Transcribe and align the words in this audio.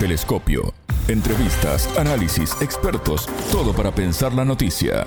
Telescopio. 0.00 0.72
Entrevistas, 1.08 1.86
análisis, 1.98 2.56
expertos, 2.62 3.26
todo 3.52 3.74
para 3.74 3.94
pensar 3.94 4.32
la 4.32 4.46
noticia. 4.46 5.06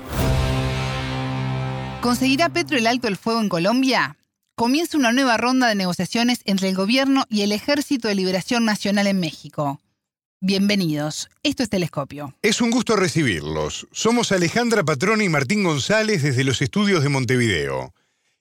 ¿Conseguirá 2.00 2.48
Petro 2.50 2.78
el 2.78 2.86
alto 2.86 3.08
el 3.08 3.16
fuego 3.16 3.40
en 3.40 3.48
Colombia? 3.48 4.16
Comienza 4.54 4.96
una 4.96 5.10
nueva 5.10 5.36
ronda 5.36 5.66
de 5.66 5.74
negociaciones 5.74 6.42
entre 6.44 6.68
el 6.68 6.76
gobierno 6.76 7.24
y 7.28 7.42
el 7.42 7.50
Ejército 7.50 8.06
de 8.06 8.14
Liberación 8.14 8.64
Nacional 8.64 9.08
en 9.08 9.18
México. 9.18 9.80
Bienvenidos. 10.40 11.28
Esto 11.42 11.64
es 11.64 11.70
Telescopio. 11.70 12.32
Es 12.40 12.60
un 12.60 12.70
gusto 12.70 12.94
recibirlos. 12.94 13.88
Somos 13.90 14.30
Alejandra 14.30 14.84
Patrona 14.84 15.24
y 15.24 15.28
Martín 15.28 15.64
González 15.64 16.22
desde 16.22 16.44
los 16.44 16.62
estudios 16.62 17.02
de 17.02 17.08
Montevideo. 17.08 17.92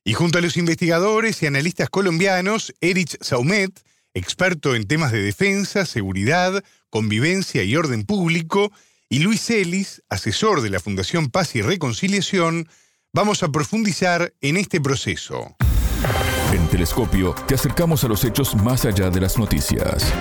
Y 0.03 0.13
junto 0.13 0.37
a 0.37 0.41
los 0.41 0.55
investigadores 0.57 1.41
y 1.41 1.47
analistas 1.47 1.89
colombianos, 1.89 2.75
Erich 2.79 3.17
Saumet, 3.21 3.71
experto 4.13 4.75
en 4.75 4.87
temas 4.87 5.11
de 5.11 5.21
defensa, 5.21 5.85
seguridad, 5.85 6.63
convivencia 6.89 7.63
y 7.63 7.75
orden 7.75 8.05
público, 8.05 8.71
y 9.09 9.19
Luis 9.19 9.49
Ellis, 9.49 10.01
asesor 10.09 10.61
de 10.61 10.69
la 10.69 10.79
Fundación 10.79 11.29
Paz 11.29 11.55
y 11.55 11.61
Reconciliación, 11.61 12.67
vamos 13.13 13.43
a 13.43 13.49
profundizar 13.49 14.33
en 14.41 14.57
este 14.57 14.81
proceso. 14.81 15.55
En 16.51 16.67
Telescopio 16.67 17.33
te 17.47 17.55
acercamos 17.55 18.03
a 18.03 18.07
los 18.07 18.23
hechos 18.23 18.55
más 18.55 18.85
allá 18.85 19.09
de 19.09 19.21
las 19.21 19.37
noticias. 19.37 20.11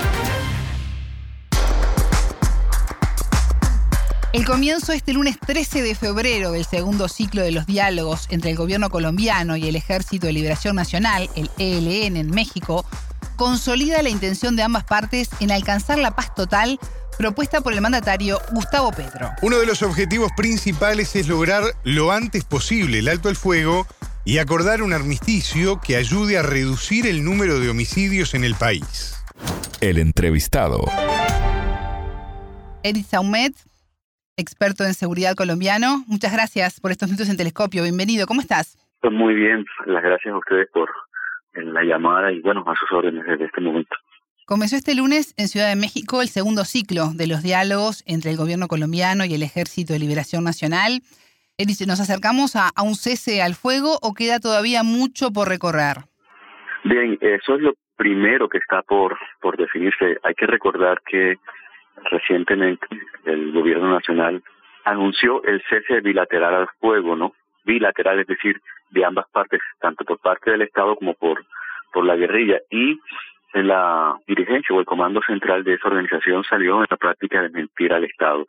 El 4.33 4.47
comienzo 4.47 4.93
este 4.93 5.13
lunes 5.13 5.39
13 5.39 5.83
de 5.83 5.95
febrero 5.95 6.53
del 6.53 6.65
segundo 6.65 7.07
ciclo 7.09 7.43
de 7.43 7.53
los 7.53 7.67
diálogos 7.67 8.29
entre 8.31 8.51
el 8.51 8.57
gobierno 8.57 8.89
colombiano 8.89 9.57
y 9.57 9.69
el 9.69 9.77
Ejército 9.77 10.27
de 10.27 10.33
Liberación 10.33 10.75
Nacional, 10.75 11.29
el 11.37 11.51
ELN 11.59 12.17
en 12.17 12.31
México, 12.31 12.87
consolida 13.43 14.01
la 14.03 14.09
intención 14.09 14.55
de 14.55 14.63
ambas 14.63 14.85
partes 14.85 15.29
en 15.41 15.51
alcanzar 15.51 15.99
la 15.99 16.15
paz 16.15 16.33
total 16.33 16.79
propuesta 17.19 17.61
por 17.61 17.73
el 17.73 17.81
mandatario 17.81 18.39
Gustavo 18.53 18.93
Petro. 18.93 19.31
Uno 19.43 19.59
de 19.59 19.67
los 19.67 19.83
objetivos 19.83 20.31
principales 20.37 21.17
es 21.17 21.27
lograr 21.27 21.65
lo 21.83 22.13
antes 22.13 22.45
posible 22.45 23.01
el 23.01 23.09
alto 23.09 23.29
el 23.29 23.35
fuego 23.35 23.85
y 24.25 24.39
acordar 24.39 24.81
un 24.81 24.93
armisticio 24.93 25.81
que 25.85 25.97
ayude 25.97 26.39
a 26.39 26.43
reducir 26.43 27.05
el 27.09 27.25
número 27.25 27.59
de 27.59 27.69
homicidios 27.69 28.35
en 28.35 28.45
el 28.45 28.55
país. 28.55 29.21
El 29.81 29.99
entrevistado. 29.99 30.85
Edith 32.85 33.09
Saumet, 33.09 33.57
experto 34.37 34.85
en 34.85 34.95
seguridad 34.95 35.35
colombiano. 35.35 36.05
Muchas 36.07 36.33
gracias 36.33 36.79
por 36.79 36.93
estos 36.93 37.09
minutos 37.09 37.29
en 37.29 37.37
Telescopio. 37.37 37.83
Bienvenido. 37.83 38.29
¿Cómo 38.29 38.41
estás? 38.41 38.79
Muy 39.03 39.35
bien. 39.35 39.65
Las 39.87 40.05
gracias 40.05 40.33
a 40.33 40.39
ustedes 40.39 40.69
por 40.73 40.89
la 41.55 41.83
llamada 41.83 42.33
y, 42.33 42.41
bueno, 42.41 42.65
a 42.67 42.75
sus 42.77 42.91
órdenes 42.93 43.25
desde 43.27 43.47
este 43.47 43.61
momento. 43.61 43.95
Comenzó 44.47 44.77
este 44.77 44.95
lunes 44.95 45.35
en 45.37 45.49
Ciudad 45.49 45.69
de 45.69 45.77
México 45.77 46.21
el 46.21 46.29
segundo 46.29 46.65
ciclo 46.65 47.11
de 47.15 47.27
los 47.27 47.43
diálogos 47.43 48.03
entre 48.07 48.31
el 48.31 48.37
gobierno 48.37 48.67
colombiano 48.69 49.25
y 49.25 49.35
el 49.35 49.43
Ejército 49.43 49.93
de 49.93 49.99
Liberación 49.99 50.45
Nacional. 50.45 51.01
Él 51.59 51.67
dice, 51.67 51.87
¿nos 51.87 52.01
acercamos 52.01 52.57
a, 52.57 52.69
a 52.75 52.83
un 52.83 52.95
cese 52.95 53.43
al 53.43 53.55
fuego 53.55 53.99
o 54.03 54.15
queda 54.15 54.41
todavía 54.41 54.83
mucho 54.83 55.31
por 55.33 55.49
recorrer? 55.49 55.99
Bien, 56.85 57.17
eso 57.21 57.55
es 57.55 57.61
lo 57.61 57.75
primero 57.97 58.49
que 58.49 58.59
está 58.59 58.83
por, 58.83 59.17
por 59.41 59.57
definirse. 59.57 60.19
Hay 60.25 60.35
que 60.35 60.47
recordar 60.47 61.01
que 61.07 61.37
recientemente 62.11 62.87
el 63.25 63.53
gobierno 63.53 63.93
nacional 63.93 64.43
anunció 64.85 65.43
el 65.45 65.63
cese 65.69 66.01
bilateral 66.01 66.55
al 66.55 66.69
fuego, 66.81 67.15
¿no? 67.15 67.33
Bilateral, 67.65 68.21
es 68.21 68.27
decir, 68.27 68.61
de 68.91 69.05
ambas 69.05 69.27
partes, 69.31 69.61
tanto 69.81 70.05
por 70.05 70.19
parte 70.19 70.51
del 70.51 70.63
Estado 70.63 70.97
como 70.97 71.15
por, 71.15 71.45
por 71.93 72.05
la 72.05 72.17
guerrilla. 72.17 72.61
Y 72.71 72.99
en 73.55 73.69
la 73.69 74.15
dirigencia 74.27 74.75
o 74.75 74.81
el 74.81 74.87
comando 74.87 75.21
central 75.27 75.65
de 75.65 75.75
esa 75.75 75.89
organización 75.89 76.45
salió 76.45 76.79
en 76.81 76.87
la 76.89 76.97
práctica 76.97 77.43
de 77.43 77.51
mentir 77.51 77.93
al 77.93 78.05
Estado, 78.05 78.47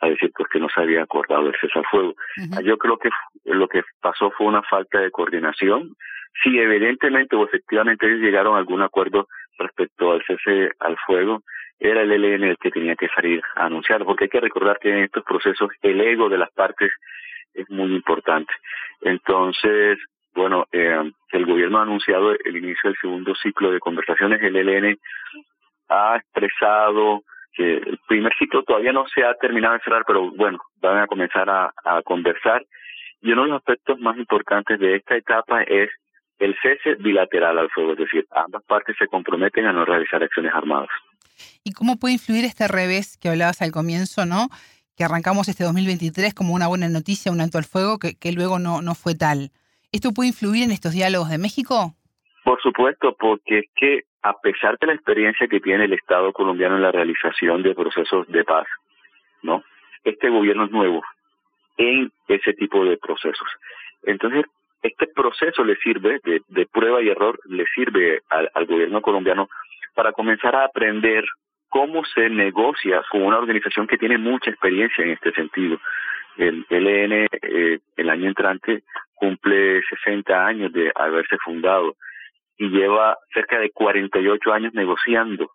a 0.00 0.08
decir 0.08 0.30
pues 0.34 0.48
que 0.50 0.60
no 0.60 0.68
se 0.68 0.80
había 0.80 1.02
acordado 1.02 1.46
el 1.46 1.54
cese 1.60 1.78
al 1.78 1.84
fuego. 1.86 2.14
Yo 2.64 2.78
creo 2.78 2.96
que 2.96 3.10
lo 3.44 3.68
que 3.68 3.82
pasó 4.00 4.30
fue 4.30 4.46
una 4.46 4.62
falta 4.62 5.00
de 5.00 5.10
coordinación. 5.10 5.94
Si 6.42 6.58
evidentemente 6.58 7.36
o 7.36 7.44
efectivamente 7.44 8.06
ellos 8.06 8.20
llegaron 8.20 8.54
a 8.54 8.58
algún 8.58 8.82
acuerdo 8.82 9.28
respecto 9.58 10.12
al 10.12 10.22
cese 10.24 10.70
al 10.78 10.96
fuego, 11.06 11.42
era 11.78 12.02
el 12.02 12.12
ELN 12.12 12.44
el 12.44 12.56
que 12.58 12.70
tenía 12.70 12.94
que 12.94 13.08
salir 13.08 13.42
a 13.56 13.66
anunciarlo, 13.66 14.06
porque 14.06 14.24
hay 14.24 14.30
que 14.30 14.40
recordar 14.40 14.78
que 14.78 14.90
en 14.90 15.04
estos 15.04 15.24
procesos 15.24 15.70
el 15.82 16.00
ego 16.00 16.28
de 16.28 16.38
las 16.38 16.50
partes 16.52 16.92
es 17.54 17.68
muy 17.70 17.94
importante. 17.94 18.52
Entonces, 19.00 19.98
bueno, 20.34 20.66
eh, 20.72 21.10
el 21.32 21.46
gobierno 21.46 21.78
ha 21.78 21.82
anunciado 21.82 22.32
el 22.32 22.56
inicio 22.56 22.90
del 22.90 22.96
segundo 23.00 23.34
ciclo 23.34 23.70
de 23.72 23.80
conversaciones. 23.80 24.42
El 24.42 24.56
ELN 24.56 24.98
ha 25.88 26.16
expresado 26.16 27.22
que 27.52 27.74
el 27.74 27.98
primer 28.06 28.32
ciclo 28.38 28.62
todavía 28.62 28.92
no 28.92 29.06
se 29.12 29.24
ha 29.24 29.34
terminado 29.34 29.74
de 29.74 29.80
cerrar, 29.80 30.04
pero 30.06 30.30
bueno, 30.30 30.58
van 30.80 30.98
a 30.98 31.06
comenzar 31.06 31.50
a, 31.50 31.72
a 31.84 32.02
conversar. 32.02 32.64
Y 33.20 33.32
uno 33.32 33.42
de 33.42 33.48
los 33.48 33.58
aspectos 33.58 33.98
más 33.98 34.16
importantes 34.16 34.78
de 34.78 34.96
esta 34.96 35.16
etapa 35.16 35.62
es 35.62 35.90
el 36.38 36.56
cese 36.62 36.94
bilateral 36.94 37.58
al 37.58 37.70
fuego, 37.70 37.92
es 37.92 37.98
decir, 37.98 38.26
ambas 38.30 38.62
partes 38.64 38.96
se 38.98 39.06
comprometen 39.06 39.66
a 39.66 39.72
no 39.72 39.84
realizar 39.84 40.22
acciones 40.22 40.52
armadas. 40.54 40.88
¿Y 41.64 41.72
cómo 41.72 41.98
puede 41.98 42.14
influir 42.14 42.44
este 42.44 42.66
revés 42.66 43.18
que 43.18 43.28
hablabas 43.28 43.60
al 43.62 43.72
comienzo, 43.72 44.24
no? 44.24 44.48
Que 45.00 45.04
arrancamos 45.04 45.48
este 45.48 45.64
2023 45.64 46.34
como 46.34 46.52
una 46.52 46.68
buena 46.68 46.86
noticia, 46.90 47.32
un 47.32 47.40
alto 47.40 47.56
al 47.56 47.64
fuego, 47.64 47.98
que, 47.98 48.32
luego 48.32 48.58
no, 48.58 48.82
no 48.82 48.94
fue 48.94 49.14
tal. 49.14 49.48
¿Esto 49.92 50.12
puede 50.12 50.28
influir 50.28 50.64
en 50.64 50.72
estos 50.72 50.92
diálogos 50.92 51.30
de 51.30 51.38
México? 51.38 51.94
Por 52.44 52.60
supuesto, 52.60 53.16
porque 53.18 53.60
es 53.60 53.64
que 53.74 54.00
a 54.20 54.34
pesar 54.34 54.76
de 54.78 54.88
la 54.88 54.92
experiencia 54.92 55.48
que 55.48 55.58
tiene 55.58 55.86
el 55.86 55.94
Estado 55.94 56.34
colombiano 56.34 56.76
en 56.76 56.82
la 56.82 56.92
realización 56.92 57.62
de 57.62 57.74
procesos 57.74 58.28
de 58.28 58.44
paz, 58.44 58.66
¿no? 59.42 59.64
Este 60.04 60.28
gobierno 60.28 60.66
es 60.66 60.70
nuevo 60.70 61.00
en 61.78 62.12
ese 62.28 62.52
tipo 62.52 62.84
de 62.84 62.98
procesos. 62.98 63.48
Entonces, 64.02 64.44
este 64.82 65.06
proceso 65.06 65.64
le 65.64 65.76
sirve 65.76 66.20
de, 66.22 66.42
de 66.46 66.66
prueba 66.66 67.00
y 67.00 67.08
error, 67.08 67.40
le 67.46 67.64
sirve 67.74 68.20
al 68.28 68.66
gobierno 68.66 69.00
colombiano 69.00 69.48
para 69.94 70.12
comenzar 70.12 70.54
a 70.56 70.66
aprender 70.66 71.24
cómo 71.70 72.04
se 72.04 72.28
negocia 72.28 73.02
con 73.10 73.22
una 73.22 73.38
organización 73.38 73.86
que 73.86 73.96
tiene 73.96 74.18
mucha 74.18 74.50
experiencia 74.50 75.04
en 75.04 75.12
este 75.12 75.32
sentido. 75.32 75.80
El 76.36 76.66
ELN 76.68 77.28
eh, 77.30 77.78
el 77.96 78.10
año 78.10 78.28
entrante 78.28 78.82
cumple 79.14 79.80
60 80.04 80.46
años 80.46 80.72
de 80.72 80.92
haberse 80.94 81.38
fundado 81.38 81.94
y 82.58 82.68
lleva 82.68 83.16
cerca 83.32 83.58
de 83.58 83.70
48 83.70 84.52
años 84.52 84.74
negociando 84.74 85.52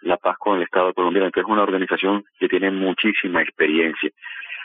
la 0.00 0.16
paz 0.16 0.36
con 0.38 0.56
el 0.56 0.62
Estado 0.62 0.94
colombiano. 0.94 1.26
Entonces 1.26 1.48
es 1.48 1.52
una 1.52 1.62
organización 1.62 2.24
que 2.38 2.48
tiene 2.48 2.70
muchísima 2.70 3.42
experiencia. 3.42 4.10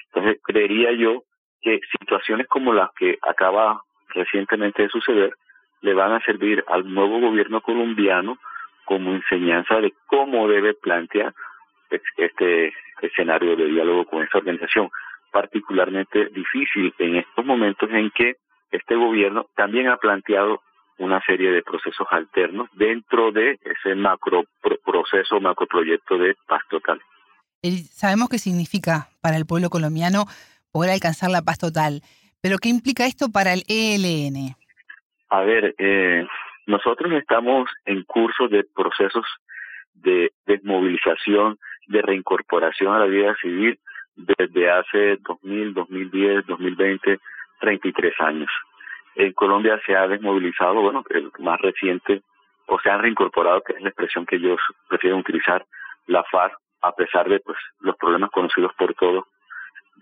Entonces 0.05 0.41
creería 0.43 0.91
yo 0.93 1.23
que 1.61 1.79
situaciones 1.99 2.47
como 2.47 2.73
las 2.73 2.89
que 2.97 3.17
acaba 3.21 3.81
recientemente 4.09 4.83
de 4.83 4.89
suceder 4.89 5.33
le 5.81 5.93
van 5.93 6.13
a 6.13 6.21
servir 6.21 6.63
al 6.67 6.91
nuevo 6.93 7.19
gobierno 7.19 7.61
colombiano 7.61 8.37
como 8.85 9.13
enseñanza 9.13 9.79
de 9.79 9.93
cómo 10.07 10.47
debe 10.47 10.73
plantear 10.73 11.33
este 12.17 12.73
escenario 13.01 13.55
de 13.55 13.65
diálogo 13.65 14.05
con 14.05 14.23
esta 14.23 14.39
organización, 14.39 14.89
particularmente 15.31 16.27
difícil 16.27 16.93
en 16.99 17.17
estos 17.17 17.45
momentos 17.45 17.89
en 17.91 18.11
que 18.11 18.35
este 18.71 18.95
gobierno 18.95 19.47
también 19.55 19.87
ha 19.87 19.97
planteado 19.97 20.61
una 20.97 21.21
serie 21.25 21.51
de 21.51 21.63
procesos 21.63 22.07
alternos 22.11 22.69
dentro 22.73 23.31
de 23.31 23.59
ese 23.63 23.95
macro 23.95 24.45
proceso, 24.83 25.39
macro 25.39 25.67
proyecto 25.67 26.17
de 26.17 26.35
paz 26.47 26.61
total. 26.69 27.01
Sabemos 27.91 28.29
qué 28.29 28.37
significa 28.37 29.07
para 29.21 29.37
el 29.37 29.45
pueblo 29.45 29.69
colombiano 29.69 30.25
poder 30.71 30.91
alcanzar 30.91 31.29
la 31.29 31.41
paz 31.41 31.57
total, 31.59 32.01
pero 32.41 32.57
¿qué 32.57 32.69
implica 32.69 33.05
esto 33.05 33.29
para 33.31 33.53
el 33.53 33.63
ELN? 33.67 34.55
A 35.29 35.41
ver, 35.41 35.73
eh, 35.77 36.27
nosotros 36.65 37.11
estamos 37.13 37.69
en 37.85 38.03
curso 38.03 38.47
de 38.47 38.63
procesos 38.75 39.25
de 39.93 40.31
desmovilización, 40.45 41.57
de 41.87 42.01
reincorporación 42.01 42.93
a 42.93 42.99
la 42.99 43.05
vida 43.05 43.35
civil 43.41 43.79
desde 44.15 44.69
hace 44.69 45.17
2000, 45.17 45.73
2010, 45.73 46.45
2020, 46.45 47.19
33 47.59 48.13
años. 48.19 48.49
En 49.15 49.33
Colombia 49.33 49.79
se 49.85 49.95
ha 49.95 50.07
desmovilizado, 50.07 50.81
bueno, 50.81 51.03
el 51.09 51.31
más 51.39 51.59
reciente, 51.59 52.21
o 52.67 52.79
se 52.79 52.89
han 52.89 53.01
reincorporado, 53.01 53.61
que 53.61 53.73
es 53.73 53.81
la 53.81 53.89
expresión 53.89 54.25
que 54.25 54.37
ellos 54.37 54.59
prefieren 54.87 55.19
utilizar, 55.19 55.65
la 56.07 56.23
FARC, 56.23 56.57
a 56.81 56.91
pesar 56.93 57.29
de 57.29 57.39
pues 57.39 57.57
los 57.79 57.95
problemas 57.95 58.29
conocidos 58.31 58.73
por 58.77 58.93
todos 58.95 59.25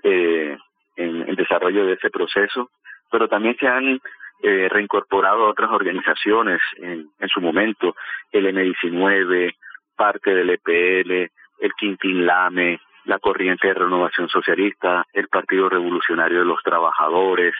eh, 0.04 0.58
en 0.96 1.30
el 1.30 1.36
desarrollo 1.36 1.86
de 1.86 1.94
ese 1.94 2.10
proceso, 2.10 2.72
pero 3.12 3.28
también 3.28 3.56
se 3.60 3.68
han 3.68 4.00
eh, 4.44 4.70
reincorporado 4.70 5.46
a 5.46 5.50
otras 5.50 5.72
organizaciones 5.72 6.60
en, 6.78 7.10
en 7.20 7.30
su 7.30 7.42
momento, 7.42 7.96
el 8.32 8.46
M19, 8.48 9.56
parte 9.96 10.34
del 10.34 10.50
EPL, 10.50 11.32
el 11.60 11.74
Quintín 11.78 12.26
Lame, 12.26 12.80
la 13.06 13.20
Corriente 13.20 13.68
de 13.68 13.74
Renovación 13.74 14.30
Socialista, 14.30 15.06
el 15.14 15.28
Partido 15.28 15.70
Revolucionario 15.70 16.40
de 16.40 16.46
los 16.46 16.62
Trabajadores. 16.64 17.54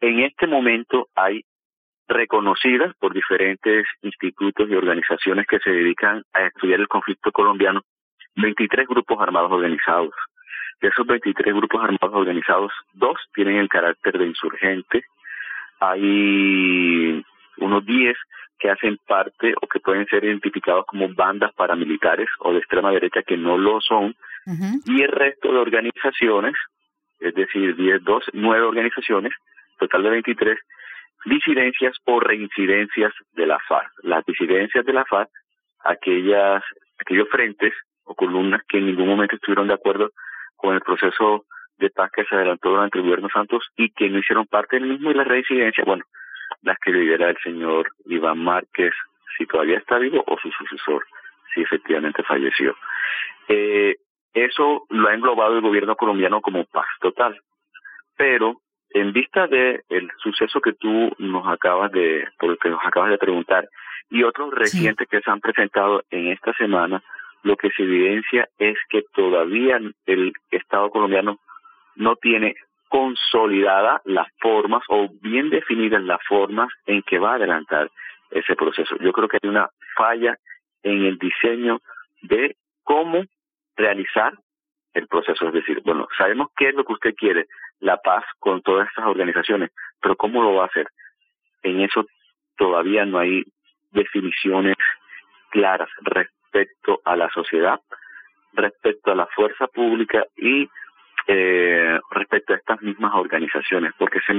En 0.00 0.20
este 0.20 0.46
momento 0.46 1.08
hay 1.14 1.42
reconocidas 2.08 2.94
por 2.98 3.12
diferentes 3.12 3.86
institutos 4.02 4.68
y 4.68 4.74
organizaciones 4.74 5.46
que 5.46 5.58
se 5.58 5.70
dedican 5.70 6.22
a 6.32 6.46
estudiar 6.46 6.80
el 6.80 6.88
conflicto 6.88 7.30
colombiano, 7.30 7.82
23 8.36 8.86
grupos 8.88 9.20
armados 9.20 9.52
organizados. 9.52 10.14
De 10.80 10.88
esos 10.88 11.06
23 11.06 11.54
grupos 11.54 11.82
armados 11.82 12.14
organizados, 12.14 12.72
dos 12.94 13.16
tienen 13.34 13.56
el 13.56 13.68
carácter 13.68 14.16
de 14.18 14.26
insurgente. 14.26 15.02
Hay 15.80 17.24
unos 17.58 17.84
10 17.84 18.16
que 18.58 18.70
hacen 18.70 18.98
parte 19.06 19.54
o 19.60 19.66
que 19.66 19.80
pueden 19.80 20.06
ser 20.06 20.24
identificados 20.24 20.84
como 20.86 21.08
bandas 21.14 21.52
paramilitares 21.54 22.28
o 22.40 22.52
de 22.52 22.58
extrema 22.58 22.90
derecha 22.90 23.22
que 23.22 23.36
no 23.36 23.56
lo 23.56 23.80
son. 23.80 24.14
Y 24.86 25.02
el 25.02 25.12
resto 25.12 25.52
de 25.52 25.58
organizaciones, 25.58 26.54
es 27.20 27.34
decir, 27.34 27.76
10, 27.76 28.02
12, 28.02 28.30
9 28.32 28.66
organizaciones, 28.66 29.32
total 29.78 30.02
de 30.04 30.10
23, 30.10 30.58
disidencias 31.26 31.94
o 32.06 32.18
reincidencias 32.18 33.12
de 33.34 33.46
la 33.46 33.58
FARC. 33.68 33.90
Las 34.02 34.24
disidencias 34.24 34.84
de 34.84 34.92
la 34.92 35.04
FARC, 35.04 35.28
aquellas, 35.84 36.62
aquellos 36.98 37.28
frentes 37.28 37.74
o 38.04 38.14
columnas 38.14 38.62
que 38.68 38.78
en 38.78 38.86
ningún 38.86 39.08
momento 39.08 39.36
estuvieron 39.36 39.68
de 39.68 39.74
acuerdo 39.74 40.10
con 40.56 40.74
el 40.74 40.80
proceso 40.80 41.44
de 41.78 41.90
paz 41.90 42.10
que 42.12 42.24
se 42.24 42.34
adelantó 42.34 42.70
durante 42.70 42.98
el 42.98 43.04
gobierno 43.04 43.28
Santos 43.32 43.64
y 43.76 43.90
que 43.90 44.08
no 44.08 44.18
hicieron 44.18 44.46
parte 44.46 44.78
del 44.78 44.88
mismo 44.88 45.10
y 45.10 45.14
la 45.14 45.24
reincidencia, 45.24 45.84
bueno, 45.84 46.04
las 46.62 46.78
que 46.78 46.90
lidera 46.90 47.30
el 47.30 47.36
señor 47.42 47.90
Iván 48.06 48.38
Márquez, 48.38 48.92
si 49.36 49.46
todavía 49.46 49.78
está 49.78 49.98
vivo, 49.98 50.24
o 50.26 50.38
su 50.38 50.50
sucesor, 50.50 51.04
si 51.54 51.62
efectivamente 51.62 52.22
falleció. 52.22 52.76
Eh, 53.48 53.96
eso 54.34 54.84
lo 54.90 55.08
ha 55.08 55.14
englobado 55.14 55.54
el 55.54 55.62
gobierno 55.62 55.96
colombiano 55.96 56.40
como 56.40 56.64
paz 56.64 56.86
total. 57.00 57.40
Pero 58.16 58.60
en 58.90 59.12
vista 59.12 59.46
de 59.46 59.82
el 59.88 60.10
suceso 60.18 60.60
que 60.60 60.72
tú 60.72 61.12
nos 61.18 61.46
acabas 61.46 61.92
de, 61.92 62.26
por 62.38 62.50
el 62.50 62.58
que 62.58 62.70
nos 62.70 62.84
acabas 62.84 63.10
de 63.10 63.18
preguntar, 63.18 63.68
y 64.10 64.22
otros 64.22 64.52
recientes 64.54 65.06
que 65.08 65.20
se 65.20 65.30
han 65.30 65.40
presentado 65.40 66.02
en 66.10 66.28
esta 66.28 66.52
semana, 66.54 67.02
lo 67.42 67.56
que 67.56 67.70
se 67.70 67.82
evidencia 67.82 68.48
es 68.58 68.76
que 68.88 69.02
todavía 69.14 69.78
el 70.06 70.32
Estado 70.50 70.90
colombiano 70.90 71.38
no 71.98 72.16
tiene 72.16 72.54
consolidada 72.88 74.00
las 74.04 74.28
formas 74.40 74.82
o 74.88 75.08
bien 75.20 75.50
definidas 75.50 76.02
las 76.02 76.20
formas 76.26 76.68
en 76.86 77.02
que 77.02 77.18
va 77.18 77.32
a 77.32 77.34
adelantar 77.34 77.90
ese 78.30 78.56
proceso. 78.56 78.96
Yo 79.00 79.12
creo 79.12 79.28
que 79.28 79.38
hay 79.42 79.48
una 79.48 79.68
falla 79.96 80.38
en 80.82 81.04
el 81.04 81.18
diseño 81.18 81.80
de 82.22 82.56
cómo 82.84 83.24
realizar 83.76 84.32
el 84.94 85.06
proceso. 85.06 85.48
Es 85.48 85.52
decir, 85.52 85.82
bueno, 85.84 86.08
sabemos 86.16 86.48
qué 86.56 86.68
es 86.68 86.74
lo 86.74 86.84
que 86.84 86.94
usted 86.94 87.14
quiere, 87.14 87.46
la 87.80 87.98
paz 87.98 88.24
con 88.38 88.62
todas 88.62 88.88
estas 88.88 89.06
organizaciones, 89.06 89.70
pero 90.00 90.16
¿cómo 90.16 90.42
lo 90.42 90.54
va 90.54 90.64
a 90.64 90.68
hacer? 90.68 90.88
En 91.62 91.80
eso 91.80 92.06
todavía 92.56 93.04
no 93.04 93.18
hay 93.18 93.44
definiciones 93.90 94.76
claras 95.50 95.88
respecto 96.02 97.00
a 97.04 97.16
la 97.16 97.28
sociedad, 97.30 97.80
respecto 98.52 99.12
a 99.12 99.14
la 99.14 99.26
fuerza 99.26 99.66
pública 99.66 100.24
y 100.36 100.68
eh, 101.30 102.00
respecto 102.10 102.54
a 102.54 102.56
estas 102.56 102.80
mismas 102.80 103.12
organizaciones, 103.14 103.92
porque 103.98 104.18
se 104.20 104.32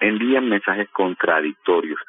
envían 0.00 0.48
mensajes 0.48 0.88
contradictorios. 0.90 2.00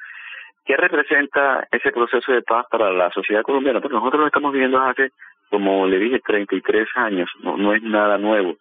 ¿Qué 0.66 0.76
representa 0.76 1.68
ese 1.72 1.92
proceso 1.92 2.32
de 2.32 2.42
paz 2.42 2.66
para 2.72 2.92
la 2.92 3.12
sociedad 3.12 3.44
colombiana? 3.44 3.82
Pues 3.82 3.94
nosotros 3.94 4.22
lo 4.22 4.26
estamos 4.26 4.52
viviendo 4.52 4.80
hace, 4.80 5.12
como 5.52 5.86
le 5.86 6.00
dije, 6.00 6.20
33 6.26 6.88
años, 6.96 7.30
no, 7.44 7.56
no 7.56 7.76
es 7.76 7.84
nada 7.84 8.18
nuevo. 8.18 8.58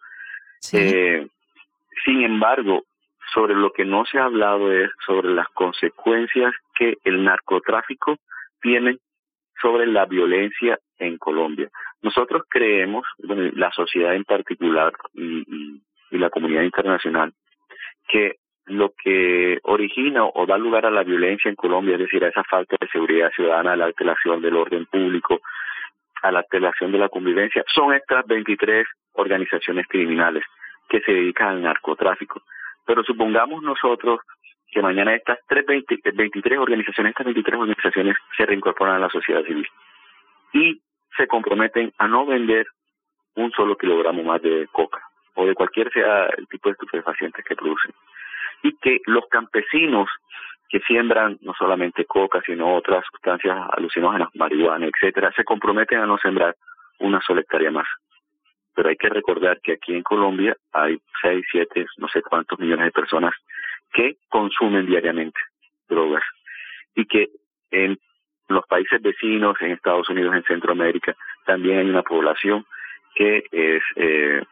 Eh, 0.71 1.25
sin 2.05 2.21
embargo, 2.21 2.83
sobre 3.33 3.55
lo 3.55 3.71
que 3.71 3.85
no 3.85 4.05
se 4.05 4.19
ha 4.19 4.25
hablado 4.25 4.71
es 4.71 4.91
sobre 5.03 5.29
las 5.33 5.47
consecuencias 5.49 6.53
que 6.75 6.97
el 7.05 7.23
narcotráfico 7.23 8.17
tiene 8.61 8.97
sobre 9.65 9.87
la 9.87 10.05
violencia 10.05 10.77
en 10.99 11.17
Colombia. 11.17 11.69
Nosotros 12.03 12.43
creemos, 12.47 13.03
bueno, 13.17 13.49
la 13.55 13.71
sociedad 13.71 14.13
en 14.13 14.23
particular 14.23 14.93
y, 15.15 15.81
la 16.11 16.29
comunidad 16.29 16.61
internacional, 16.61 17.33
que 18.07 18.35
lo 18.67 18.93
que 19.03 19.57
origina 19.63 20.23
o 20.23 20.45
da 20.45 20.57
lugar 20.57 20.85
a 20.85 20.91
la 20.91 21.03
violencia 21.03 21.49
en 21.49 21.55
Colombia, 21.55 21.95
es 21.95 22.01
decir, 22.01 22.23
a 22.23 22.29
esa 22.29 22.43
falta 22.43 22.77
de 22.79 22.87
seguridad 22.89 23.31
ciudadana, 23.35 23.73
a 23.73 23.75
la 23.75 23.85
alteración 23.85 24.39
del 24.39 24.55
orden 24.55 24.85
público, 24.85 25.41
a 26.21 26.31
la 26.31 26.39
alteración 26.39 26.91
de 26.91 26.99
la 26.99 27.09
convivencia, 27.09 27.63
son 27.73 27.93
estas 27.93 28.25
23 28.27 28.85
organizaciones 29.13 29.87
criminales 29.87 30.43
que 30.87 31.01
se 31.01 31.11
dedican 31.11 31.47
al 31.47 31.63
narcotráfico. 31.63 32.43
Pero 32.85 33.03
supongamos 33.03 33.63
nosotros 33.63 34.19
que 34.75 34.81
mañana 34.81 35.15
estas 35.15 35.39
23 35.49 36.59
organizaciones, 36.59 37.11
estas 37.11 37.25
23 37.25 37.57
organizaciones 37.57 38.17
se 38.35 38.45
reincorporan 38.45 38.97
a 38.97 38.99
la 38.99 39.09
sociedad 39.09 39.41
civil 39.45 39.65
y 40.51 40.81
se 41.15 41.27
comprometen 41.27 41.93
a 41.97 42.09
no 42.09 42.25
vender 42.25 42.67
un 43.35 43.51
solo 43.51 43.77
kilogramo 43.77 44.21
más 44.23 44.41
de 44.41 44.67
coca 44.73 44.99
o 45.35 45.45
de 45.45 45.55
cualquier 45.55 45.89
sea 45.93 46.25
el 46.37 46.45
tipo 46.49 46.67
de 46.67 46.73
estupefacientes 46.73 47.45
que 47.45 47.55
producen. 47.55 47.93
Y 48.63 48.75
que 48.75 48.99
los 49.05 49.25
campesinos 49.29 50.09
que 50.67 50.81
siembran 50.81 51.37
no 51.39 51.53
solamente 51.53 52.03
coca, 52.03 52.41
sino 52.45 52.75
otras 52.75 53.05
sustancias 53.09 53.57
alucinógenas, 53.71 54.27
marihuana, 54.33 54.87
etcétera, 54.87 55.31
se 55.37 55.45
comprometen 55.45 55.99
a 55.99 56.05
no 56.05 56.17
sembrar 56.17 56.53
una 56.99 57.21
sola 57.21 57.39
hectárea 57.39 57.71
más. 57.71 57.87
Pero 58.73 58.89
hay 58.89 58.97
que 58.97 59.07
recordar 59.07 59.61
que 59.61 59.73
aquí 59.73 59.93
en 59.93 60.03
Colombia 60.03 60.53
hay 60.73 60.97
6, 61.21 61.45
7, 61.49 61.85
no 61.95 62.09
sé 62.09 62.21
cuántos 62.21 62.59
millones 62.59 62.87
de 62.87 62.91
personas 62.91 63.33
que 63.95 64.17
consumen 64.29 64.85
diariamente 64.85 65.39
drogas 65.87 66.23
y 66.95 67.05
que 67.05 67.29
en 67.71 67.97
los 68.49 68.65
países 68.67 69.01
vecinos, 69.01 69.55
en 69.61 69.71
Estados 69.71 70.09
Unidos, 70.09 70.35
en 70.35 70.43
Centroamérica, 70.43 71.15
también 71.45 71.79
hay 71.79 71.89
una 71.89 72.03
población 72.03 72.65
que 73.15 73.43
es 73.51 73.81
eh, 73.95 74.43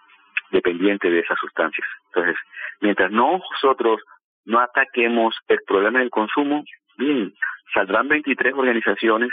dependiente 0.51 1.09
de 1.09 1.19
esas 1.19 1.37
sustancias. 1.39 1.85
Entonces, 2.07 2.37
mientras 2.79 3.11
nosotros 3.11 4.01
no 4.45 4.59
ataquemos 4.59 5.35
el 5.47 5.59
problema 5.67 5.99
del 5.99 6.09
consumo, 6.09 6.63
bien, 6.97 7.33
saldrán 7.73 8.07
23 8.07 8.53
organizaciones, 8.53 9.29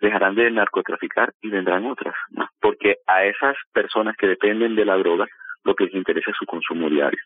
dejarán 0.00 0.34
de 0.34 0.50
narcotraficar 0.50 1.32
y 1.40 1.48
vendrán 1.48 1.86
otras, 1.86 2.14
porque 2.60 2.96
a 3.06 3.24
esas 3.24 3.56
personas 3.72 4.16
que 4.16 4.28
dependen 4.28 4.76
de 4.76 4.84
la 4.84 4.96
droga, 4.96 5.26
lo 5.64 5.74
que 5.74 5.84
les 5.84 5.94
interesa 5.94 6.30
es 6.30 6.36
su 6.36 6.46
consumo 6.46 6.88
diario. 6.88 7.20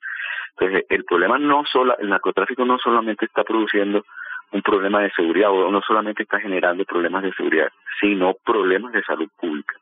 Entonces, 0.57 0.85
el 0.89 1.05
problema 1.05 1.39
no 1.39 1.65
solo, 1.65 1.97
el 1.99 2.09
narcotráfico 2.09 2.65
no 2.65 2.79
solamente 2.79 3.25
está 3.25 3.45
produciendo 3.45 4.05
un 4.53 4.63
problema 4.63 5.01
de 5.01 5.11
seguridad 5.13 5.51
o 5.51 5.71
no 5.71 5.81
solamente 5.81 6.25
está 6.25 6.39
generando 6.39 6.85
problemas 6.85 7.23
de 7.23 7.33
seguridad, 7.33 7.69
sino 8.01 8.35
problemas 8.45 8.93
de 8.93 9.03
salud 9.03 9.29
pública. 9.39 9.75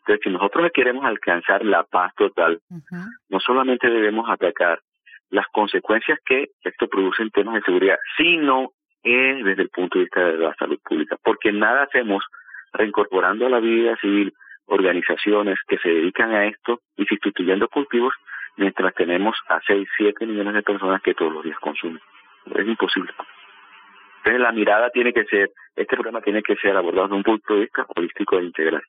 Entonces, 0.00 0.20
si 0.22 0.30
nosotros 0.30 0.70
queremos 0.72 1.04
alcanzar 1.04 1.64
la 1.64 1.82
paz 1.84 2.14
total, 2.14 2.60
no 3.28 3.40
solamente 3.40 3.90
debemos 3.90 4.28
atacar 4.28 4.80
las 5.30 5.46
consecuencias 5.48 6.18
que 6.24 6.48
esto 6.62 6.88
produce 6.88 7.22
en 7.22 7.30
temas 7.30 7.54
de 7.54 7.62
seguridad, 7.62 7.98
sino 8.16 8.72
es 9.02 9.44
desde 9.44 9.62
el 9.62 9.68
punto 9.68 9.98
de 9.98 10.04
vista 10.04 10.24
de 10.24 10.38
la 10.38 10.54
salud 10.54 10.78
pública, 10.84 11.16
porque 11.22 11.52
nada 11.52 11.82
hacemos 11.84 12.24
reincorporando 12.72 13.46
a 13.46 13.50
la 13.50 13.60
vida 13.60 13.96
civil 13.96 14.32
organizaciones 14.68 15.58
que 15.66 15.78
se 15.78 15.88
dedican 15.88 16.32
a 16.32 16.46
esto 16.46 16.80
y 16.96 17.04
sustituyendo 17.04 17.68
cultivos 17.68 18.14
mientras 18.56 18.94
tenemos 18.94 19.36
a 19.48 19.60
6, 19.66 19.88
7 19.96 20.26
millones 20.26 20.54
de 20.54 20.62
personas 20.62 21.02
que 21.02 21.14
todos 21.14 21.32
los 21.32 21.44
días 21.44 21.58
consumen. 21.60 22.00
Es 22.54 22.66
imposible. 22.66 23.12
Entonces 24.18 24.40
la 24.40 24.52
mirada 24.52 24.90
tiene 24.90 25.12
que 25.12 25.24
ser, 25.24 25.50
este 25.76 25.96
problema 25.96 26.20
tiene 26.20 26.42
que 26.42 26.56
ser 26.56 26.76
abordado 26.76 27.08
desde 27.08 27.16
un 27.16 27.22
punto 27.22 27.54
de 27.54 27.60
vista 27.60 27.86
holístico 27.96 28.38
e 28.38 28.44
integral. 28.44 28.82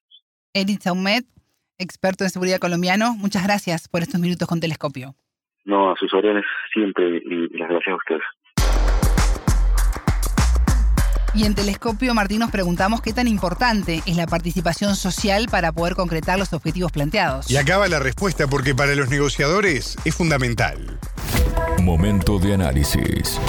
Edith 0.53 0.81
Saumet, 0.81 1.25
experto 1.77 2.23
en 2.23 2.29
seguridad 2.29 2.59
colombiano, 2.59 3.13
muchas 3.15 3.43
gracias 3.43 3.87
por 3.87 4.01
estos 4.01 4.19
minutos 4.19 4.47
con 4.47 4.59
Telescopio. 4.59 5.13
No, 5.65 5.91
a 5.91 5.95
sus 5.95 6.13
órdenes 6.13 6.45
siempre 6.73 7.21
y 7.23 7.57
las 7.57 7.69
gracias 7.69 7.93
a 7.93 7.97
ustedes. 7.97 8.23
Y 11.35 11.45
en 11.45 11.53
Telescopio, 11.53 12.13
Martín, 12.15 12.39
nos 12.39 12.51
preguntamos 12.51 13.01
qué 13.01 13.13
tan 13.13 13.27
importante 13.27 14.01
es 14.05 14.17
la 14.17 14.25
participación 14.25 14.95
social 14.95 15.45
para 15.49 15.71
poder 15.71 15.95
concretar 15.95 16.39
los 16.39 16.53
objetivos 16.53 16.91
planteados. 16.91 17.51
Y 17.51 17.57
acaba 17.57 17.87
la 17.87 17.99
respuesta 17.99 18.47
porque 18.47 18.73
para 18.73 18.95
los 18.95 19.09
negociadores 19.09 19.95
es 20.05 20.15
fundamental. 20.15 20.99
Momento 21.81 22.39
de 22.39 22.55
análisis. 22.55 23.39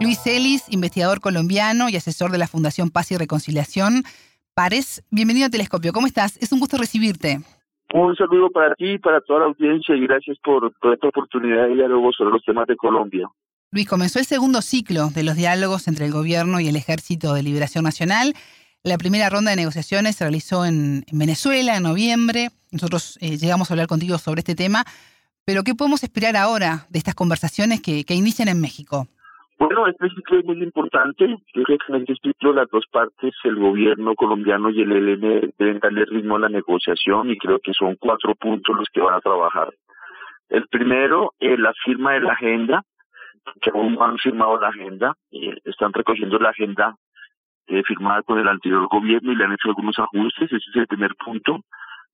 Luis 0.00 0.26
Ellis, 0.26 0.64
investigador 0.68 1.20
colombiano 1.20 1.88
y 1.88 1.96
asesor 1.96 2.30
de 2.30 2.38
la 2.38 2.48
Fundación 2.48 2.90
Paz 2.90 3.12
y 3.12 3.16
Reconciliación. 3.16 4.02
Pares, 4.54 5.04
bienvenido 5.10 5.46
a 5.46 5.50
Telescopio. 5.50 5.92
¿Cómo 5.92 6.06
estás? 6.06 6.36
Es 6.38 6.52
un 6.52 6.60
gusto 6.60 6.76
recibirte. 6.76 7.38
Un 7.94 8.16
saludo 8.16 8.50
para 8.50 8.74
ti 8.74 8.92
y 8.92 8.98
para 8.98 9.20
toda 9.20 9.40
la 9.40 9.46
audiencia 9.46 9.94
y 9.94 10.00
gracias 10.06 10.36
por, 10.42 10.72
toda 10.82 10.94
esta 10.94 11.08
oportunidad 11.08 11.68
de 11.68 11.74
diálogo 11.74 12.12
sobre 12.12 12.32
los 12.32 12.44
temas 12.44 12.66
de 12.66 12.76
Colombia. 12.76 13.28
Luis, 13.76 13.86
comenzó 13.86 14.18
el 14.18 14.24
segundo 14.24 14.62
ciclo 14.62 15.10
de 15.14 15.22
los 15.22 15.36
diálogos 15.36 15.86
entre 15.86 16.06
el 16.06 16.10
gobierno 16.10 16.60
y 16.60 16.68
el 16.68 16.76
Ejército 16.76 17.34
de 17.34 17.42
Liberación 17.42 17.84
Nacional. 17.84 18.32
La 18.82 18.96
primera 18.96 19.28
ronda 19.28 19.50
de 19.50 19.58
negociaciones 19.58 20.16
se 20.16 20.24
realizó 20.24 20.64
en, 20.64 21.04
Venezuela 21.12 21.76
en 21.76 21.82
noviembre. 21.82 22.48
Nosotros 22.72 23.18
eh, 23.20 23.36
llegamos 23.36 23.70
a 23.70 23.74
hablar 23.74 23.86
contigo 23.86 24.16
sobre 24.16 24.38
este 24.38 24.54
tema. 24.54 24.84
Pero 25.44 25.62
¿qué 25.62 25.74
podemos 25.74 26.02
esperar 26.02 26.36
ahora 26.36 26.86
de 26.88 26.96
estas 26.96 27.14
conversaciones 27.14 27.82
que, 27.82 28.02
inician 28.14 28.48
en 28.48 28.62
México? 28.62 29.08
Bueno, 29.58 29.86
este 29.88 30.08
ciclo 30.08 30.38
es 30.38 30.46
muy 30.46 30.62
importante. 30.62 31.28
Yo 31.28 31.62
creo 31.64 31.76
que 31.76 31.92
en 31.92 32.00
este 32.00 32.14
ciclo 32.22 32.54
las 32.54 32.70
dos 32.70 32.86
partes, 32.90 33.34
el 33.44 33.56
gobierno 33.56 34.14
colombiano 34.14 34.70
y 34.70 34.80
el 34.80 34.90
ELN, 34.90 35.52
deben 35.58 35.80
darle 35.80 36.06
ritmo 36.06 36.36
a 36.36 36.40
la 36.40 36.48
negociación 36.48 37.28
y 37.28 37.36
creo 37.36 37.58
que 37.62 37.74
son 37.74 37.94
cuatro 38.00 38.34
puntos 38.36 38.74
los 38.74 38.88
que 38.90 39.02
van 39.02 39.16
a 39.16 39.20
trabajar. 39.20 39.68
El 40.48 40.66
primero, 40.68 41.34
eh, 41.40 41.58
la 41.58 41.74
firma 41.84 42.14
de 42.14 42.20
la 42.20 42.32
agenda, 42.32 42.82
que 43.60 43.70
aún 43.70 43.96
han 44.00 44.18
firmado 44.18 44.60
la 44.60 44.68
agenda, 44.68 45.14
eh, 45.30 45.56
están 45.64 45.92
recogiendo 45.92 46.38
la 46.38 46.50
agenda 46.50 46.96
eh, 47.68 47.82
firmada 47.84 48.22
con 48.22 48.38
el 48.38 48.48
anterior 48.48 48.86
gobierno 48.88 49.32
y 49.32 49.36
le 49.36 49.44
han 49.44 49.52
hecho 49.52 49.68
algunos 49.68 49.98
ajustes, 49.98 50.52
ese 50.52 50.70
es 50.70 50.76
el 50.76 50.86
primer 50.86 51.14
punto. 51.16 51.60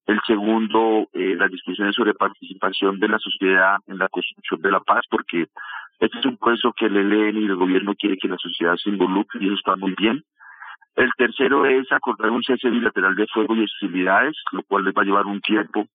El 0.07 0.21
segundo, 0.27 1.09
eh, 1.13 1.37
las 1.37 1.51
discusiones 1.51 1.95
sobre 1.95 2.15
participación 2.15 2.99
de 2.99 3.09
la 3.09 3.19
sociedad 3.19 3.77
en 3.87 3.99
la 3.99 4.09
construcción 4.09 4.61
de 4.61 4.71
la 4.71 4.81
paz, 4.81 5.05
porque 5.09 5.47
este 6.01 6.19
es 6.19 6.27
un 6.27 6.37
proceso 6.37 6.73
que 6.73 6.87
el 6.87 6.97
ELN 6.97 7.37
y 7.37 7.45
el 7.45 7.57
gobierno 7.57 7.95
quiere 7.95 8.17
que 8.17 8.29
la 8.29 8.39
sociedad 8.39 8.77
se 8.77 8.91
involucre 8.91 9.39
y 9.41 9.47
eso 9.47 9.55
está 9.55 9.77
muy 9.77 9.95
bien. 9.97 10.25
El 10.97 11.11
tercero 11.17 11.65
es 11.67 11.91
acordar 11.93 12.31
un 12.31 12.43
cese 12.43 12.69
bilateral 12.69 13.15
de 13.15 13.27
fuego 13.29 13.55
y 13.55 13.65
hostilidades, 13.65 14.37
lo 14.53 14.63
cual 14.65 14.85
les 14.85 14.95
va 14.95 15.03
a 15.03 15.05
llevar 15.05 15.27
un 15.27 15.41
tiempo 15.41 15.87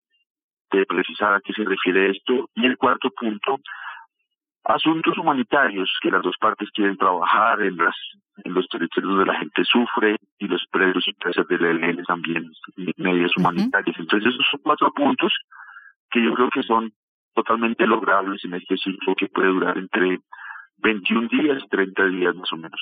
de 0.71 0.85
precisar 0.85 1.33
a 1.33 1.41
qué 1.41 1.53
se 1.53 1.63
refiere 1.63 2.11
esto. 2.11 2.49
Y 2.55 2.65
el 2.65 2.77
cuarto 2.77 3.09
punto, 3.09 3.59
asuntos 4.67 5.17
humanitarios 5.17 5.89
que 6.01 6.11
las 6.11 6.21
dos 6.21 6.35
partes 6.39 6.69
quieren 6.71 6.97
trabajar 6.97 7.61
en 7.61 7.77
las 7.77 7.95
en 8.43 8.53
los 8.53 8.67
territorios 8.67 9.11
donde 9.11 9.31
la 9.31 9.39
gente 9.39 9.63
sufre 9.63 10.17
y 10.37 10.47
los 10.47 10.63
presos 10.69 11.03
y 11.07 11.13
presas 11.13 11.47
del 11.47 11.65
ELN 11.65 12.03
también 12.03 12.51
medidas 12.97 13.31
humanitarias. 13.35 13.95
Entonces 13.97 14.31
esos 14.31 14.45
son 14.51 14.59
cuatro 14.61 14.93
puntos 14.93 15.33
que 16.11 16.23
yo 16.23 16.35
creo 16.35 16.49
que 16.53 16.61
son 16.61 16.93
totalmente 17.33 17.87
logrables 17.87 18.43
en 18.45 18.53
este 18.53 18.77
ciclo 18.77 19.15
que 19.15 19.27
puede 19.27 19.47
durar 19.47 19.77
entre 19.79 20.19
21 20.77 21.29
días 21.29 21.63
y 21.65 21.67
30 21.67 22.05
días 22.09 22.35
más 22.35 22.51
o 22.53 22.57
menos. 22.57 22.79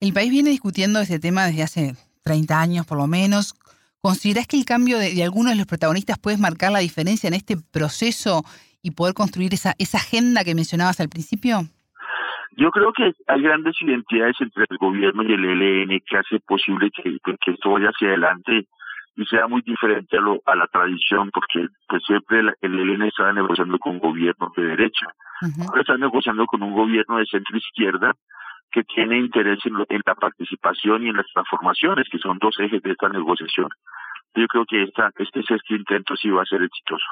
El 0.00 0.12
país 0.12 0.30
viene 0.30 0.50
discutiendo 0.50 1.00
este 1.00 1.18
tema 1.18 1.46
desde 1.46 1.62
hace 1.62 1.94
30 2.24 2.60
años 2.60 2.86
por 2.86 2.98
lo 2.98 3.06
menos. 3.06 3.54
¿Considerás 4.02 4.46
que 4.46 4.58
el 4.58 4.66
cambio 4.66 4.98
de, 4.98 5.14
de 5.14 5.24
algunos 5.24 5.52
de 5.52 5.56
los 5.56 5.66
protagonistas 5.66 6.18
puede 6.18 6.36
marcar 6.36 6.72
la 6.72 6.80
diferencia 6.80 7.28
en 7.28 7.34
este 7.34 7.56
proceso 7.56 8.44
y 8.84 8.92
poder 8.92 9.14
construir 9.14 9.54
esa, 9.54 9.74
esa 9.78 9.98
agenda 9.98 10.44
que 10.44 10.54
mencionabas 10.54 11.00
al 11.00 11.08
principio? 11.08 11.62
Yo 12.56 12.70
creo 12.70 12.92
que 12.92 13.12
hay 13.26 13.42
grandes 13.42 13.74
identidades 13.80 14.36
entre 14.40 14.66
el 14.68 14.78
gobierno 14.78 15.24
y 15.24 15.32
el 15.32 15.44
ELN 15.44 16.00
que 16.06 16.18
hace 16.18 16.38
posible 16.46 16.90
que, 16.90 17.18
que 17.24 17.50
esto 17.50 17.70
vaya 17.70 17.88
hacia 17.88 18.08
adelante 18.08 18.68
y 19.16 19.24
sea 19.26 19.48
muy 19.48 19.62
diferente 19.62 20.18
a, 20.18 20.20
lo, 20.20 20.40
a 20.44 20.54
la 20.54 20.66
tradición, 20.66 21.30
porque 21.32 21.66
pues 21.88 22.02
siempre 22.04 22.40
el, 22.40 22.54
el 22.60 22.78
ELN 22.78 23.02
estaba 23.02 23.32
negociando 23.32 23.78
con 23.78 23.98
gobiernos 23.98 24.52
de 24.56 24.62
derecha. 24.62 25.06
Ahora 25.66 25.80
está 25.80 25.96
negociando 25.96 26.46
con 26.46 26.62
un 26.62 26.74
gobierno 26.74 27.18
de 27.18 27.26
centro 27.26 27.56
izquierda 27.56 28.12
que 28.70 28.82
tiene 28.84 29.18
interés 29.18 29.58
en, 29.64 29.74
lo, 29.74 29.86
en, 29.88 30.02
la 30.04 30.14
participación 30.14 31.04
y 31.04 31.08
en 31.08 31.16
las 31.16 31.26
transformaciones, 31.32 32.08
que 32.10 32.18
son 32.18 32.38
dos 32.38 32.58
ejes 32.58 32.82
de 32.82 32.90
esta 32.90 33.08
negociación. 33.08 33.68
Yo 34.34 34.46
creo 34.48 34.64
que 34.66 34.82
esta, 34.82 35.10
este 35.16 35.42
sexto 35.42 35.74
intento 35.74 36.16
sí 36.16 36.28
va 36.28 36.42
a 36.42 36.46
ser 36.46 36.62
exitoso. 36.62 37.06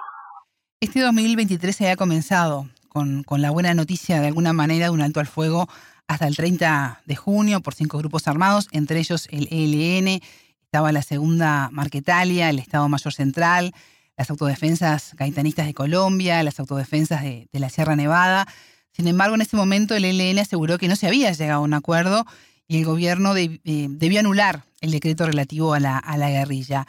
Este 0.82 0.98
2023 0.98 1.76
se 1.76 1.90
ha 1.92 1.94
comenzado 1.94 2.68
con, 2.88 3.22
con, 3.22 3.40
la 3.40 3.52
buena 3.52 3.72
noticia 3.72 4.20
de 4.20 4.26
alguna 4.26 4.52
manera 4.52 4.86
de 4.86 4.90
un 4.90 5.00
alto 5.00 5.20
al 5.20 5.28
fuego 5.28 5.68
hasta 6.08 6.26
el 6.26 6.34
30 6.34 7.02
de 7.06 7.14
junio 7.14 7.60
por 7.60 7.76
cinco 7.76 7.98
grupos 7.98 8.26
armados, 8.26 8.66
entre 8.72 8.98
ellos 8.98 9.28
el 9.30 9.46
ELN, 9.52 10.20
estaba 10.64 10.90
la 10.90 11.02
segunda 11.02 11.68
Marquetalia, 11.70 12.50
el 12.50 12.58
Estado 12.58 12.88
Mayor 12.88 13.12
Central, 13.12 13.72
las 14.16 14.28
autodefensas 14.30 15.14
gaitanistas 15.14 15.66
de 15.66 15.74
Colombia, 15.74 16.42
las 16.42 16.58
autodefensas 16.58 17.22
de, 17.22 17.46
la 17.52 17.70
Sierra 17.70 17.94
Nevada. 17.94 18.48
Sin 18.90 19.06
embargo, 19.06 19.36
en 19.36 19.42
ese 19.42 19.56
momento 19.56 19.94
el 19.94 20.04
ELN 20.04 20.40
aseguró 20.40 20.78
que 20.78 20.88
no 20.88 20.96
se 20.96 21.06
había 21.06 21.30
llegado 21.30 21.60
a 21.60 21.64
un 21.64 21.74
acuerdo 21.74 22.26
y 22.66 22.78
el 22.78 22.86
gobierno 22.86 23.36
eh, 23.36 23.60
debió 23.62 24.18
anular 24.18 24.64
el 24.80 24.90
decreto 24.90 25.26
relativo 25.26 25.74
a 25.74 25.78
la, 25.78 25.96
a 25.96 26.16
la 26.16 26.28
guerrilla. 26.28 26.88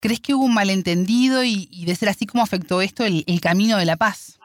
¿Crees 0.00 0.20
que 0.20 0.34
hubo 0.34 0.44
un 0.44 0.54
malentendido 0.54 1.44
y, 1.44 1.84
de 1.84 1.94
ser 1.94 2.08
así 2.08 2.26
cómo 2.26 2.42
afectó 2.42 2.80
esto 2.80 3.04
el, 3.04 3.24
el 3.26 3.40
camino 3.40 3.76
de 3.76 3.84
la 3.84 3.96
paz? 3.96 4.40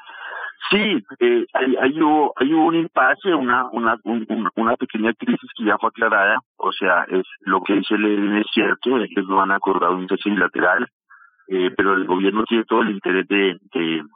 Sí, 0.70 1.04
eh, 1.20 1.46
hay, 1.54 1.76
hay, 1.76 2.02
hubo, 2.02 2.34
hay 2.38 2.52
hubo 2.54 2.66
un 2.66 2.76
impasse, 2.76 3.34
una, 3.36 3.70
una, 3.72 3.98
un, 4.04 4.26
una 4.56 4.76
pequeña 4.76 5.14
crisis 5.14 5.50
que 5.56 5.66
ya 5.66 5.78
fue 5.78 5.90
aclarada. 5.90 6.40
O 6.58 6.72
sea, 6.72 7.06
es 7.10 7.24
lo 7.42 7.62
que 7.62 7.76
dice 7.76 7.96
el 7.96 8.38
es 8.38 8.48
cierto, 8.52 8.98
ellos 8.98 9.28
no 9.28 9.42
han 9.42 9.52
acordado 9.52 9.96
un 9.96 10.08
cese 10.08 10.30
bilateral, 10.30 10.88
eh, 11.48 11.70
pero 11.78 11.94
el 11.94 12.06
gobierno 12.06 12.44
tiene 12.46 12.64
todo 12.64 12.82
el 12.82 12.92
interés 12.92 13.28
de, 13.28 13.60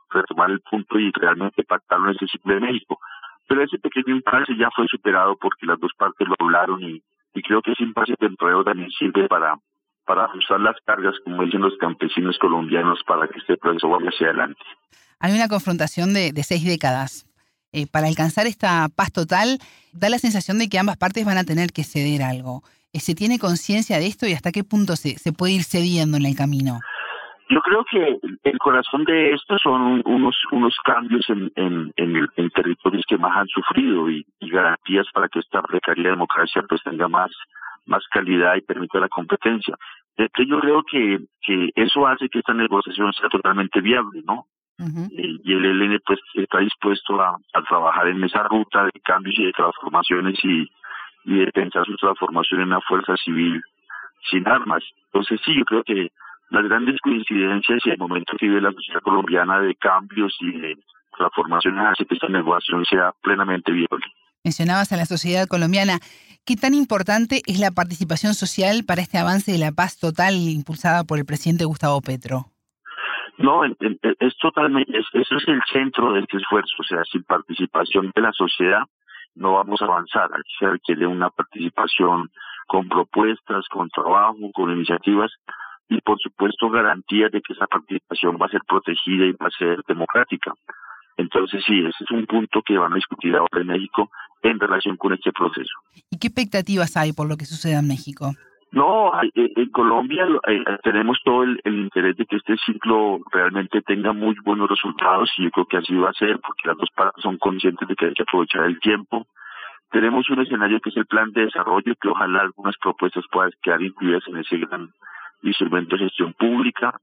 retomar 0.09 0.49
el 0.49 0.61
punto 0.61 0.97
y 0.97 1.11
realmente 1.11 1.63
pactarlo 1.63 2.09
en 2.09 2.15
ese 2.15 2.27
ciclo 2.27 2.55
de 2.55 2.61
México. 2.61 2.99
Pero 3.47 3.63
ese 3.63 3.77
pequeño 3.77 4.15
impasse 4.15 4.55
ya 4.57 4.69
fue 4.75 4.87
superado 4.87 5.37
porque 5.39 5.67
las 5.67 5.79
dos 5.79 5.91
partes 5.97 6.27
lo 6.27 6.35
hablaron 6.39 6.81
y, 6.83 7.01
creo 7.41 7.61
que 7.61 7.71
ese 7.71 7.83
impasse 7.83 8.15
temprero 8.17 8.63
también 8.65 8.89
sirve 8.89 9.27
para, 9.27 9.55
para 10.05 10.25
ajustar 10.25 10.59
las 10.59 10.75
cargas, 10.85 11.15
como 11.23 11.43
dicen 11.43 11.61
los 11.61 11.77
campesinos 11.77 12.37
colombianos, 12.39 12.99
para 13.05 13.27
que 13.27 13.39
este 13.39 13.57
proceso 13.57 13.89
vaya 13.89 14.09
hacia 14.09 14.27
adelante. 14.27 14.61
Hay 15.19 15.33
una 15.33 15.47
confrontación 15.47 16.13
de, 16.13 16.31
de 16.31 16.43
seis 16.43 16.65
décadas. 16.65 17.25
Eh, 17.71 17.85
para 17.85 18.07
alcanzar 18.07 18.47
esta 18.47 18.87
paz 18.95 19.11
total, 19.11 19.59
da 19.93 20.09
la 20.09 20.17
sensación 20.17 20.57
de 20.57 20.69
que 20.69 20.79
ambas 20.79 20.97
partes 20.97 21.23
van 21.25 21.37
a 21.37 21.43
tener 21.43 21.69
que 21.71 21.83
ceder 21.83 22.23
algo. 22.23 22.63
Eh, 22.93 22.99
¿Se 22.99 23.13
tiene 23.13 23.37
conciencia 23.37 23.99
de 23.99 24.07
esto 24.07 24.25
y 24.25 24.33
hasta 24.33 24.51
qué 24.51 24.63
punto 24.63 24.95
se, 24.95 25.19
se 25.19 25.33
puede 25.33 25.53
ir 25.53 25.63
cediendo 25.63 26.17
en 26.17 26.25
el 26.25 26.35
camino? 26.35 26.79
Yo 27.51 27.61
creo 27.61 27.83
que 27.89 28.19
el 28.43 28.57
corazón 28.59 29.05
de 29.05 29.33
esto 29.33 29.57
son 29.57 30.03
unos 30.05 30.35
unos 30.51 30.75
cambios 30.83 31.27
en, 31.29 31.51
en, 31.55 31.91
en, 31.97 32.15
el, 32.15 32.29
en 32.35 32.49
territorios 32.51 33.03
que 33.07 33.17
más 33.17 33.35
han 33.37 33.47
sufrido 33.47 34.09
y, 34.09 34.25
y, 34.39 34.49
garantías 34.49 35.07
para 35.13 35.27
que 35.29 35.39
esta 35.39 35.61
precaria 35.63 36.11
democracia 36.11 36.63
pues 36.69 36.81
tenga 36.83 37.07
más 37.07 37.31
más 37.89 38.05
calidad 38.09 38.55
y 38.55 38.61
permita 38.61 38.99
la 38.99 39.09
competencia. 39.09 39.75
Entonces 40.15 40.47
yo 40.47 40.59
creo 40.59 40.83
que, 40.83 41.19
que 41.41 41.69
eso 41.75 42.07
hace 42.07 42.29
que 42.29 42.39
esta 42.39 42.53
negociación 42.53 43.11
sea 43.13 43.29
totalmente 43.29 43.81
viable, 43.81 44.21
¿no? 44.25 44.45
Uh 44.79 44.85
-huh. 44.85 45.09
Y 45.11 45.53
el 45.53 45.65
ELN 45.65 45.99
pues 46.05 46.19
está 46.35 46.59
dispuesto 46.59 47.21
a, 47.21 47.35
a, 47.53 47.61
trabajar 47.63 48.07
en 48.07 48.23
esa 48.23 48.43
ruta 48.43 48.85
de 48.85 48.99
cambios 49.03 49.37
y 49.37 49.45
de 49.45 49.51
transformaciones 49.51 50.39
y, 50.43 50.69
y 51.25 51.39
de 51.39 51.51
pensar 51.51 51.85
su 51.85 51.95
transformación 51.97 52.61
en 52.61 52.67
una 52.67 52.81
fuerza 52.81 53.15
civil 53.17 53.61
sin 54.29 54.47
armas. 54.47 54.83
Entonces 55.05 55.41
sí, 55.43 55.55
yo 55.57 55.65
creo 55.65 55.83
que 55.83 56.11
las 56.49 56.63
grandes 56.63 56.99
coincidencias 57.01 57.85
y 57.85 57.89
el 57.89 57.97
momento 57.97 58.35
que 58.37 58.47
vive 58.47 58.61
la 58.61 58.71
sociedad 58.71 59.01
colombiana 59.01 59.59
de 59.59 59.75
cambios 59.75 60.35
y 60.39 60.51
de 60.51 60.77
transformaciones 61.17 61.85
hace 61.85 62.05
que 62.05 62.15
esta 62.15 62.27
negociación 62.27 62.85
sea 62.85 63.11
plenamente 63.21 63.71
viable. 63.71 64.05
Mencionabas 64.49 64.91
a 64.91 64.97
la 64.97 65.05
sociedad 65.05 65.47
colombiana. 65.47 65.99
¿Qué 66.43 66.55
tan 66.55 66.73
importante 66.73 67.43
es 67.45 67.59
la 67.59 67.69
participación 67.69 68.33
social 68.33 68.83
para 68.83 69.03
este 69.03 69.19
avance 69.19 69.51
de 69.51 69.59
la 69.59 69.71
paz 69.71 69.99
total 69.99 70.33
impulsada 70.33 71.03
por 71.03 71.19
el 71.19 71.25
presidente 71.25 71.65
Gustavo 71.65 72.01
Petro? 72.01 72.49
No, 73.37 73.63
es 73.63 74.33
totalmente, 74.41 74.89
es, 74.97 75.05
eso 75.13 75.35
es 75.35 75.47
el 75.47 75.61
centro 75.71 76.13
de 76.13 76.21
este 76.21 76.37
esfuerzo, 76.37 76.73
o 76.79 76.83
sea, 76.83 77.03
sin 77.11 77.21
participación 77.25 78.11
de 78.15 78.21
la 78.23 78.31
sociedad 78.31 78.81
no 79.35 79.53
vamos 79.53 79.79
a 79.83 79.85
avanzar, 79.85 80.31
se 80.57 80.65
requiere 80.67 81.05
una 81.05 81.29
participación 81.29 82.31
con 82.65 82.89
propuestas, 82.89 83.67
con 83.69 83.87
trabajo, 83.89 84.49
con 84.51 84.71
iniciativas 84.71 85.31
y 85.89 86.01
por 86.01 86.19
supuesto 86.19 86.71
garantías 86.71 87.31
de 87.31 87.41
que 87.41 87.53
esa 87.53 87.67
participación 87.67 88.37
va 88.41 88.47
a 88.47 88.49
ser 88.49 88.61
protegida 88.67 89.25
y 89.25 89.33
va 89.33 89.45
a 89.45 89.57
ser 89.57 89.83
democrática. 89.87 90.53
Entonces 91.17 91.63
sí, 91.67 91.79
ese 91.85 92.03
es 92.03 92.11
un 92.11 92.25
punto 92.25 92.63
que 92.63 92.79
van 92.79 92.93
a 92.93 92.95
discutir 92.95 93.35
ahora 93.35 93.61
en 93.61 93.67
México 93.67 94.09
en 94.41 94.59
relación 94.59 94.97
con 94.97 95.13
este 95.13 95.31
proceso. 95.31 95.73
¿Y 96.09 96.17
qué 96.17 96.27
expectativas 96.27 96.95
hay 96.97 97.13
por 97.13 97.27
lo 97.27 97.37
que 97.37 97.45
suceda 97.45 97.79
en 97.79 97.87
México? 97.87 98.31
No, 98.71 99.11
en 99.33 99.69
Colombia 99.71 100.27
eh, 100.47 100.63
tenemos 100.83 101.17
todo 101.25 101.41
el, 101.43 101.59
el, 101.63 101.79
interés 101.79 102.15
de 102.17 102.25
que 102.25 102.35
este 102.35 102.55
ciclo 102.57 103.19
realmente 103.31 103.81
tenga 103.81 104.13
muy 104.13 104.35
buenos 104.45 104.69
resultados 104.69 105.31
y 105.37 105.45
yo 105.45 105.49
creo 105.49 105.65
que 105.65 105.77
así 105.77 105.95
va 105.95 106.11
a 106.11 106.13
ser 106.13 106.39
porque 106.39 106.67
las 106.67 106.77
dos 106.77 106.89
partes 106.95 107.23
son 107.23 107.37
conscientes 107.39 107.87
de 107.87 107.95
que 107.95 108.05
hay 108.05 108.13
que 108.13 108.21
aprovechar 108.21 108.65
el 108.65 108.79
tiempo. 108.79 109.25
Tenemos 109.89 110.29
un 110.29 110.41
escenario 110.41 110.79
que 110.81 110.91
es 110.91 110.97
el 110.97 111.07
plan 111.07 111.31
de 111.31 111.45
desarrollo 111.45 111.95
que 111.99 112.09
ojalá 112.09 112.41
algunas 112.41 112.75
propuestas 112.77 113.25
puedan 113.31 113.51
quedar 113.63 113.81
incluidas 113.81 114.21
en 114.27 114.37
ese 114.37 114.57
gran 114.57 114.91
instrumento 115.41 115.95
de 115.97 116.03
gestión 116.03 116.33
pública. 116.33 116.93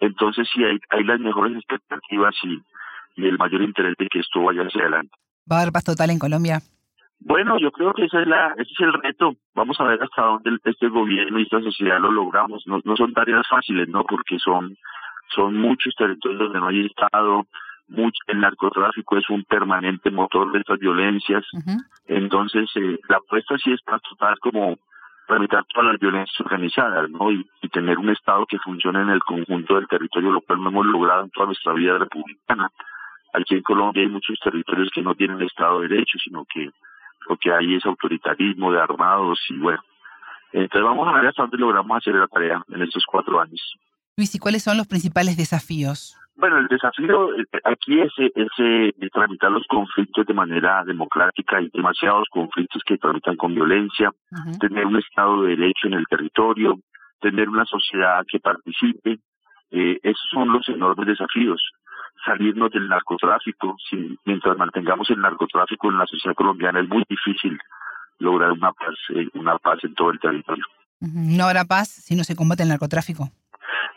Entonces 0.00 0.46
sí 0.52 0.62
hay, 0.62 0.78
hay 0.90 1.04
las 1.04 1.20
mejores 1.20 1.56
expectativas 1.56 2.34
y, 2.42 2.60
y 3.16 3.26
el 3.26 3.38
mayor 3.38 3.62
interés 3.62 3.94
de 3.98 4.08
que 4.08 4.18
esto 4.18 4.42
vaya 4.42 4.62
hacia 4.62 4.82
adelante. 4.82 5.16
¿Va 5.50 5.56
a 5.56 5.62
haber 5.62 5.72
paz 5.72 5.84
total 5.84 6.10
en 6.10 6.18
Colombia? 6.18 6.60
Bueno, 7.20 7.58
yo 7.58 7.70
creo 7.72 7.92
que 7.94 8.04
ese 8.04 8.20
es, 8.20 8.26
la, 8.26 8.48
ese 8.58 8.72
es 8.72 8.80
el 8.80 8.92
reto. 8.92 9.34
Vamos 9.54 9.80
a 9.80 9.84
ver 9.84 10.02
hasta 10.02 10.22
dónde 10.22 10.58
este 10.64 10.88
gobierno 10.88 11.38
y 11.38 11.42
esta 11.42 11.60
sociedad 11.60 12.00
lo 12.00 12.10
logramos. 12.10 12.66
No, 12.66 12.80
no 12.84 12.96
son 12.96 13.14
tareas 13.14 13.46
fáciles, 13.48 13.88
¿no? 13.88 14.04
Porque 14.04 14.38
son, 14.38 14.76
son 15.34 15.54
muchos 15.56 15.94
territorios 15.96 16.40
donde 16.40 16.60
no 16.60 16.68
hay 16.68 16.86
Estado, 16.86 17.46
mucho, 17.88 18.18
el 18.26 18.40
narcotráfico 18.40 19.16
es 19.18 19.28
un 19.28 19.44
permanente 19.44 20.10
motor 20.10 20.52
de 20.52 20.60
estas 20.60 20.78
violencias. 20.78 21.44
Uh 21.52 21.58
-huh. 21.58 21.84
Entonces, 22.08 22.70
eh, 22.76 22.98
la 23.08 23.16
apuesta 23.16 23.56
sí 23.58 23.72
es 23.72 23.82
para 23.82 23.98
total 24.00 24.38
como 24.40 24.76
evitar 25.28 25.64
todas 25.72 25.92
las 25.92 26.00
violencias 26.00 26.38
organizadas, 26.40 27.08
¿no? 27.10 27.30
Y, 27.30 27.46
y, 27.62 27.68
tener 27.68 27.98
un 27.98 28.10
Estado 28.10 28.44
que 28.46 28.58
funcione 28.58 29.00
en 29.00 29.10
el 29.10 29.20
conjunto 29.20 29.74
del 29.74 29.88
territorio, 29.88 30.30
lo 30.30 30.42
cual 30.42 30.62
no 30.62 30.68
hemos 30.68 30.86
logrado 30.86 31.24
en 31.24 31.30
toda 31.30 31.46
nuestra 31.46 31.72
vida 31.72 31.96
republicana. 31.98 32.68
Aquí 33.32 33.54
en 33.54 33.62
Colombia 33.62 34.02
hay 34.02 34.08
muchos 34.08 34.38
territorios 34.38 34.90
que 34.94 35.02
no 35.02 35.14
tienen 35.14 35.40
Estado 35.42 35.80
de 35.80 35.88
Derecho, 35.88 36.18
sino 36.18 36.44
que 36.44 36.70
lo 37.28 37.36
que 37.36 37.52
hay 37.52 37.74
es 37.74 37.84
autoritarismo 37.84 38.72
de 38.72 38.80
armados 38.80 39.38
y 39.48 39.58
bueno. 39.58 39.82
Entonces 40.52 40.82
vamos 40.82 41.08
a 41.08 41.12
ver 41.12 41.26
hasta 41.26 41.42
dónde 41.42 41.58
logramos 41.58 41.96
hacer 41.96 42.14
la 42.14 42.28
tarea 42.28 42.62
en 42.68 42.82
estos 42.82 43.04
cuatro 43.06 43.40
años. 43.40 43.60
Luis, 44.16 44.34
¿y 44.34 44.38
cuáles 44.38 44.62
son 44.62 44.76
los 44.76 44.86
principales 44.86 45.36
desafíos? 45.36 46.16
Bueno, 46.36 46.58
el 46.58 46.66
desafío 46.66 47.36
eh, 47.38 47.44
aquí 47.64 48.00
es, 48.00 48.12
es, 48.18 49.10
tramitar 49.12 49.50
los 49.50 49.66
conflictos 49.68 50.26
de 50.26 50.34
manera 50.34 50.84
democrática. 50.84 51.58
Hay 51.58 51.70
demasiados 51.72 52.28
conflictos 52.30 52.82
que 52.84 52.98
tramitan 52.98 53.36
con 53.36 53.54
violencia, 53.54 54.10
tener 54.60 54.86
un 54.86 54.96
Estado 54.96 55.42
de 55.42 55.56
Derecho 55.56 55.86
en 55.86 55.94
el 55.94 56.06
territorio, 56.06 56.78
tener 57.20 57.48
una 57.48 57.64
sociedad 57.64 58.24
que 58.28 58.40
participe. 58.40 59.18
Eh, 59.70 59.98
esos 60.02 60.28
son 60.32 60.52
los 60.52 60.68
enormes 60.68 61.06
desafíos. 61.06 61.62
Salirnos 62.24 62.70
del 62.70 62.88
narcotráfico. 62.88 63.76
mientras 64.24 64.56
mantengamos 64.56 65.08
el 65.10 65.20
narcotráfico 65.20 65.90
en 65.90 65.98
la 65.98 66.06
sociedad 66.06 66.34
colombiana 66.34 66.80
es 66.80 66.88
muy 66.88 67.04
difícil 67.08 67.58
lograr 68.18 68.52
una 68.52 68.72
paz, 68.72 68.94
eh, 69.10 69.28
una 69.34 69.58
paz 69.58 69.82
en 69.84 69.94
todo 69.94 70.10
el 70.10 70.20
territorio. 70.20 70.64
No 71.00 71.44
habrá 71.44 71.64
paz 71.64 71.88
si 71.88 72.16
no 72.16 72.24
se 72.24 72.36
combate 72.36 72.62
el 72.62 72.70
narcotráfico. 72.70 73.28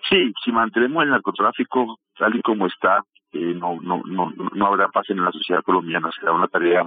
Sí, 0.10 0.34
si 0.44 0.52
mantenemos 0.52 1.04
el 1.04 1.10
narcotráfico 1.10 2.00
tal 2.18 2.36
y 2.36 2.42
como 2.42 2.68
está, 2.68 3.04
eh, 3.34 3.54
no, 3.56 3.80
no, 3.82 4.02
no, 4.06 4.34
no 4.54 4.66
habrá 4.66 4.90
paz 4.90 5.10
en 5.10 5.24
la 5.24 5.32
sociedad 5.32 5.64
colombiana. 5.64 6.10
Será 6.20 6.34
una 6.34 6.48
tarea 6.48 6.86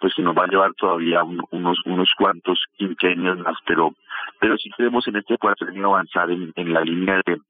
pues 0.00 0.14
que 0.14 0.22
nos 0.22 0.36
va 0.36 0.44
a 0.44 0.48
llevar 0.48 0.74
todavía 0.74 1.22
unos 1.22 1.78
unos 1.84 2.10
cuantos 2.18 2.64
quinquenios 2.76 3.38
más, 3.38 3.56
pero 3.64 3.94
pero 4.40 4.56
sí 4.58 4.68
queremos 4.76 5.06
en 5.06 5.16
este 5.16 5.38
cuatrenio 5.38 5.94
avanzar 5.94 6.28
en, 6.30 6.52
en 6.56 6.72
la 6.72 6.80
línea 6.80 7.20
de, 7.24 7.40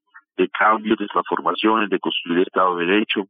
de 0.42 0.48
cambios, 0.48 0.98
de 0.98 1.06
transformaciones, 1.06 1.88
de 1.88 2.00
construir 2.00 2.38
el 2.38 2.46
Estado 2.46 2.76
de 2.76 2.86
Derecho, 2.86 3.26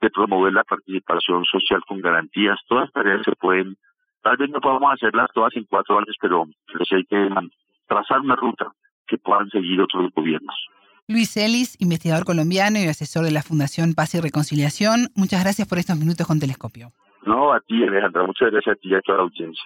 de 0.00 0.10
promover 0.10 0.52
la 0.52 0.64
participación 0.64 1.44
social 1.44 1.80
con 1.86 2.00
garantías. 2.00 2.58
Todas 2.66 2.84
las 2.84 2.92
tareas 2.92 3.22
se 3.24 3.32
pueden, 3.36 3.76
tal 4.22 4.36
vez 4.36 4.48
no 4.50 4.60
podamos 4.60 4.92
hacerlas 4.94 5.28
todas 5.34 5.54
en 5.56 5.64
cuatro 5.64 5.98
años, 5.98 6.16
pero, 6.20 6.46
pero 6.72 6.84
sí 6.84 6.94
hay 6.94 7.04
que 7.04 7.28
trazar 7.86 8.20
una 8.20 8.36
ruta 8.36 8.72
que 9.06 9.18
puedan 9.18 9.48
seguir 9.50 9.80
otros 9.80 10.10
gobiernos. 10.14 10.56
Luis 11.06 11.36
Ellis, 11.36 11.76
investigador 11.80 12.24
colombiano 12.24 12.78
y 12.78 12.86
asesor 12.86 13.24
de 13.24 13.30
la 13.30 13.42
Fundación 13.42 13.94
Paz 13.94 14.14
y 14.14 14.20
Reconciliación, 14.20 15.08
muchas 15.14 15.42
gracias 15.42 15.66
por 15.66 15.78
estos 15.78 15.98
minutos 15.98 16.26
con 16.26 16.38
Telescopio. 16.38 16.92
No, 17.24 17.52
a 17.52 17.60
ti, 17.60 17.82
Alejandra, 17.82 18.26
muchas 18.26 18.50
gracias 18.50 18.76
a 18.76 18.78
ti 18.78 18.88
y 18.90 18.94
a 18.94 19.00
toda 19.00 19.18
la 19.18 19.24
audiencia. 19.24 19.64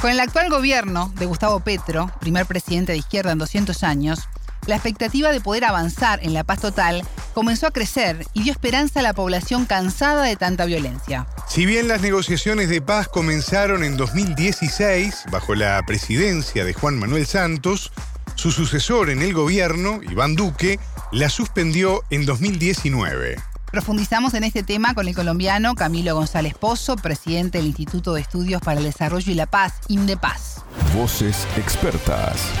Con 0.00 0.10
el 0.10 0.20
actual 0.20 0.48
gobierno 0.48 1.12
de 1.18 1.26
Gustavo 1.26 1.60
Petro, 1.60 2.10
primer 2.20 2.46
presidente 2.46 2.92
de 2.92 2.98
izquierda 2.98 3.32
en 3.32 3.38
200 3.38 3.82
años, 3.82 4.20
la 4.66 4.76
expectativa 4.76 5.30
de 5.30 5.42
poder 5.42 5.66
avanzar 5.66 6.20
en 6.22 6.32
la 6.32 6.42
paz 6.42 6.60
total 6.60 7.02
comenzó 7.34 7.66
a 7.66 7.70
crecer 7.70 8.24
y 8.32 8.42
dio 8.42 8.52
esperanza 8.52 9.00
a 9.00 9.02
la 9.02 9.12
población 9.12 9.66
cansada 9.66 10.22
de 10.22 10.36
tanta 10.36 10.64
violencia. 10.64 11.26
Si 11.46 11.66
bien 11.66 11.86
las 11.86 12.00
negociaciones 12.00 12.70
de 12.70 12.80
paz 12.80 13.08
comenzaron 13.08 13.84
en 13.84 13.98
2016 13.98 15.24
bajo 15.30 15.54
la 15.54 15.82
presidencia 15.86 16.64
de 16.64 16.72
Juan 16.72 16.98
Manuel 16.98 17.26
Santos, 17.26 17.92
su 18.36 18.52
sucesor 18.52 19.10
en 19.10 19.20
el 19.20 19.34
gobierno, 19.34 20.00
Iván 20.02 20.34
Duque, 20.34 20.80
la 21.12 21.28
suspendió 21.28 22.04
en 22.08 22.24
2019. 22.24 23.49
Profundizamos 23.70 24.34
en 24.34 24.42
este 24.42 24.64
tema 24.64 24.94
con 24.94 25.06
el 25.06 25.14
colombiano 25.14 25.76
Camilo 25.76 26.16
González 26.16 26.54
Pozo, 26.54 26.96
presidente 26.96 27.58
del 27.58 27.68
Instituto 27.68 28.14
de 28.14 28.20
Estudios 28.20 28.60
para 28.60 28.78
el 28.80 28.84
Desarrollo 28.84 29.30
y 29.30 29.36
la 29.36 29.46
Paz, 29.46 29.80
INDEPAZ. 29.88 30.64
Voces 30.96 31.46
expertas. 31.56 32.52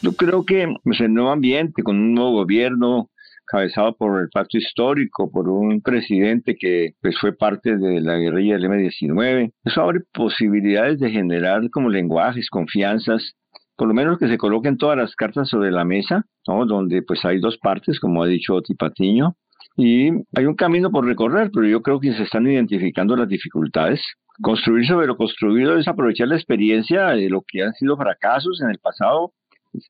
Yo 0.00 0.14
creo 0.14 0.46
que 0.46 0.74
pues, 0.82 1.00
el 1.00 1.12
nuevo 1.12 1.30
ambiente, 1.30 1.82
con 1.82 1.96
un 1.96 2.14
nuevo 2.14 2.32
gobierno, 2.32 3.10
cabezado 3.44 3.94
por 3.94 4.22
el 4.22 4.30
pacto 4.30 4.56
histórico, 4.56 5.30
por 5.30 5.50
un 5.50 5.82
presidente 5.82 6.56
que 6.58 6.94
pues, 7.02 7.14
fue 7.20 7.34
parte 7.36 7.76
de 7.76 8.00
la 8.00 8.16
guerrilla 8.16 8.54
del 8.54 8.64
M-19. 8.64 9.52
Eso 9.64 9.82
abre 9.82 10.00
posibilidades 10.14 10.98
de 10.98 11.10
generar 11.10 11.68
como 11.68 11.90
lenguajes, 11.90 12.48
confianzas 12.48 13.34
por 13.76 13.88
lo 13.88 13.94
menos 13.94 14.18
que 14.18 14.28
se 14.28 14.38
coloquen 14.38 14.76
todas 14.76 14.96
las 14.96 15.16
cartas 15.16 15.48
sobre 15.48 15.72
la 15.72 15.84
mesa, 15.84 16.24
¿no? 16.46 16.66
donde 16.66 17.02
pues 17.02 17.24
hay 17.24 17.40
dos 17.40 17.58
partes, 17.58 17.98
como 17.98 18.22
ha 18.22 18.26
dicho 18.26 18.60
Tipatiño, 18.60 19.34
y 19.76 20.10
hay 20.36 20.44
un 20.44 20.54
camino 20.54 20.90
por 20.90 21.06
recorrer, 21.06 21.50
pero 21.52 21.66
yo 21.66 21.82
creo 21.82 22.00
que 22.00 22.12
se 22.12 22.24
están 22.24 22.46
identificando 22.46 23.16
las 23.16 23.28
dificultades. 23.28 24.00
Construir 24.40 24.86
sobre 24.86 25.06
lo 25.06 25.16
construido 25.16 25.78
es 25.78 25.88
aprovechar 25.88 26.28
la 26.28 26.36
experiencia 26.36 27.08
de 27.08 27.28
lo 27.28 27.42
que 27.46 27.62
han 27.62 27.72
sido 27.74 27.96
fracasos 27.96 28.60
en 28.62 28.70
el 28.70 28.78
pasado, 28.78 29.32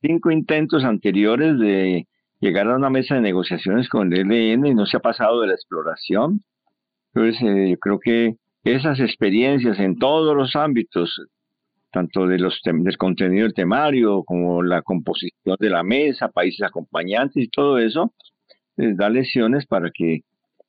cinco 0.00 0.30
intentos 0.30 0.84
anteriores 0.84 1.58
de 1.58 2.06
llegar 2.40 2.68
a 2.68 2.76
una 2.76 2.90
mesa 2.90 3.14
de 3.14 3.20
negociaciones 3.20 3.88
con 3.88 4.12
el 4.12 4.30
ELN 4.30 4.66
y 4.66 4.74
no 4.74 4.86
se 4.86 4.96
ha 4.96 5.00
pasado 5.00 5.40
de 5.40 5.48
la 5.48 5.54
exploración. 5.54 6.42
Entonces, 7.14 7.42
eh, 7.42 7.70
yo 7.70 7.78
creo 7.78 7.98
que 7.98 8.34
esas 8.64 9.00
experiencias 9.00 9.78
en 9.78 9.98
todos 9.98 10.36
los 10.36 10.54
ámbitos, 10.56 11.20
tanto 11.90 12.26
de 12.26 12.38
los 12.38 12.60
del 12.64 12.96
contenido 12.96 13.44
del 13.44 13.54
temario 13.54 14.22
como 14.24 14.62
la 14.62 14.82
composición 14.82 15.56
de 15.58 15.70
la 15.70 15.82
mesa, 15.82 16.28
países 16.28 16.62
acompañantes 16.62 17.42
y 17.42 17.48
todo 17.48 17.78
eso, 17.78 18.12
les 18.76 18.96
da 18.96 19.08
lesiones 19.08 19.66
para 19.66 19.90
que 19.90 20.22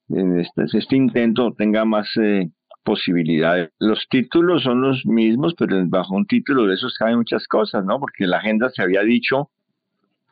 este, 0.09 0.77
este 0.77 0.95
intento 0.95 1.53
tenga 1.57 1.85
más 1.85 2.07
eh, 2.21 2.49
posibilidades. 2.83 3.71
Los 3.79 4.05
títulos 4.09 4.63
son 4.63 4.81
los 4.81 5.05
mismos, 5.05 5.55
pero 5.57 5.81
bajo 5.87 6.15
un 6.15 6.25
título 6.25 6.67
de 6.67 6.75
esos 6.75 6.97
caben 6.97 7.17
muchas 7.17 7.47
cosas, 7.47 7.83
¿no? 7.85 7.99
Porque 7.99 8.27
la 8.27 8.37
agenda 8.37 8.69
se 8.69 8.81
había 8.81 9.01
dicho 9.01 9.49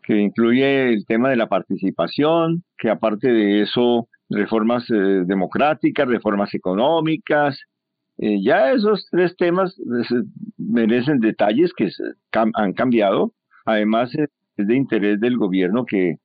que 0.04 0.18
incluye 0.18 0.94
el 0.94 1.06
tema 1.06 1.30
de 1.30 1.36
la 1.36 1.48
participación, 1.48 2.64
que 2.78 2.90
aparte 2.90 3.32
de 3.32 3.62
eso, 3.62 4.08
reformas 4.30 4.90
eh, 4.90 5.24
democráticas, 5.26 6.08
reformas 6.08 6.54
económicas, 6.54 7.60
eh, 8.18 8.42
ya 8.44 8.72
esos 8.72 9.08
tres 9.10 9.36
temas 9.38 9.78
eh, 9.80 10.24
merecen 10.58 11.20
detalles 11.20 11.72
que 11.74 11.90
han 12.32 12.74
cambiado. 12.74 13.34
Además, 13.66 14.12
es 14.16 14.68
de 14.68 14.76
interés 14.76 15.20
del 15.20 15.38
gobierno 15.38 15.86
que 15.86 16.18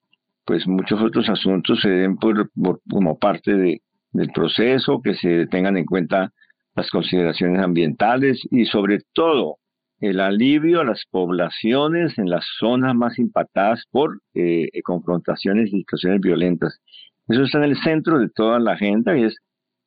pues 0.47 0.67
muchos 0.67 1.03
otros 1.03 1.29
asuntos 1.29 1.81
se 1.83 1.91
den 1.91 2.17
por, 2.17 2.51
como 2.89 3.19
parte 3.19 3.55
de, 3.55 3.83
del 4.13 4.31
proceso, 4.31 5.01
que 5.03 5.15
se 5.15 5.47
tengan 5.49 5.77
en 5.77 5.85
cuenta 5.85 6.33
las 6.75 6.89
consideraciones 6.91 7.61
ambientales 7.63 8.41
y 8.51 8.67
sobre 8.67 9.01
todo 9.13 9.57
el 9.99 10.21
alivio 10.21 10.81
a 10.81 10.85
las 10.85 11.05
poblaciones 11.11 12.17
en 12.19 12.31
las 12.31 12.45
zonas 12.59 12.95
más 12.95 13.19
impactadas 13.19 13.85
por 13.91 14.21
eh, 14.35 14.69
confrontaciones 14.85 15.73
y 15.73 15.79
situaciones 15.79 16.21
violentas. 16.21 16.81
Eso 17.29 17.43
está 17.43 17.59
en 17.59 17.65
el 17.65 17.79
centro 17.83 18.19
de 18.19 18.29
toda 18.29 18.61
la 18.61 18.73
agenda 18.73 19.17
y 19.17 19.25
es 19.25 19.37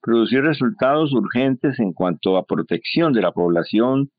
producir 0.02 0.42
resultados 0.42 1.14
urgentes 1.14 1.80
en 1.80 1.94
cuanto 1.94 2.38
a 2.38 2.46
protección 2.46 3.14
de 3.14 3.22
la 3.22 3.32
población, 3.32 4.10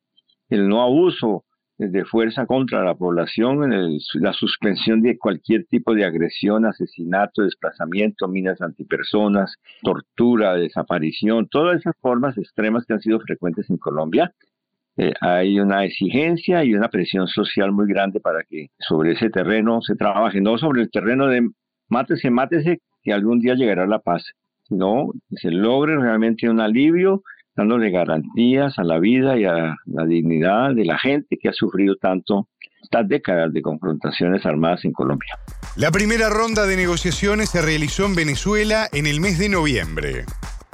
el 0.49 0.69
no 0.69 0.83
abuso 0.83 1.45
de 1.89 2.05
fuerza 2.05 2.45
contra 2.45 2.85
la 2.85 2.95
población, 2.95 3.99
la 4.15 4.33
suspensión 4.35 5.01
de 5.01 5.17
cualquier 5.17 5.65
tipo 5.65 5.95
de 5.95 6.05
agresión, 6.05 6.67
asesinato, 6.67 7.43
desplazamiento, 7.43 8.29
minas 8.29 8.61
antipersonas, 8.61 9.57
tortura, 9.83 10.55
desaparición, 10.55 11.49
todas 11.49 11.81
esas 11.81 11.95
formas 12.01 12.37
extremas 12.37 12.85
que 12.85 12.93
han 12.93 13.01
sido 13.01 13.19
frecuentes 13.21 13.71
en 13.71 13.79
Colombia. 13.79 14.31
Eh, 14.99 15.15
hay 15.23 15.59
una 15.59 15.85
exigencia 15.85 16.63
y 16.65 16.75
una 16.75 16.91
presión 16.91 17.27
social 17.29 17.73
muy 17.73 17.89
grande 17.89 18.21
para 18.21 18.43
que 18.43 18.69
sobre 18.79 19.13
ese 19.13 19.31
terreno 19.31 19.81
se 19.81 19.95
trabaje, 19.95 20.43
no 20.43 20.59
sobre 20.59 20.83
el 20.83 20.91
terreno 20.91 21.29
de 21.29 21.49
mátese, 21.89 22.29
mátese, 22.29 22.81
que 23.03 23.15
algún 23.15 23.41
día 23.41 23.55
llegará 23.55 23.87
la 23.87 24.01
paz, 24.01 24.23
no 24.69 25.13
se 25.31 25.51
logre 25.51 25.97
realmente 25.97 26.51
un 26.51 26.61
alivio 26.61 27.23
dándole 27.61 27.91
garantías 27.91 28.79
a 28.79 28.85
la 28.85 28.99
vida 28.99 29.39
y 29.39 29.45
a 29.45 29.77
la 29.85 30.07
dignidad 30.07 30.75
de 30.75 30.87
la 30.87 30.99
gente 30.99 31.37
que 31.39 31.51
ha 31.51 31.53
sufrido 31.53 31.95
tanto 31.97 32.49
estas 32.83 33.07
décadas 33.07 33.53
de 33.53 33.61
confrontaciones 33.61 34.47
armadas 34.47 34.83
en 34.87 34.93
Colombia. 34.93 35.39
La 35.77 35.91
primera 35.91 36.31
ronda 36.31 36.67
de 36.67 36.77
negociaciones 36.77 37.51
se 37.51 37.61
realizó 37.61 38.07
en 38.07 38.15
Venezuela 38.15 38.89
en 38.95 39.07
el 39.07 39.21
mes 39.21 39.39
de 39.39 39.51
noviembre. 39.51 40.25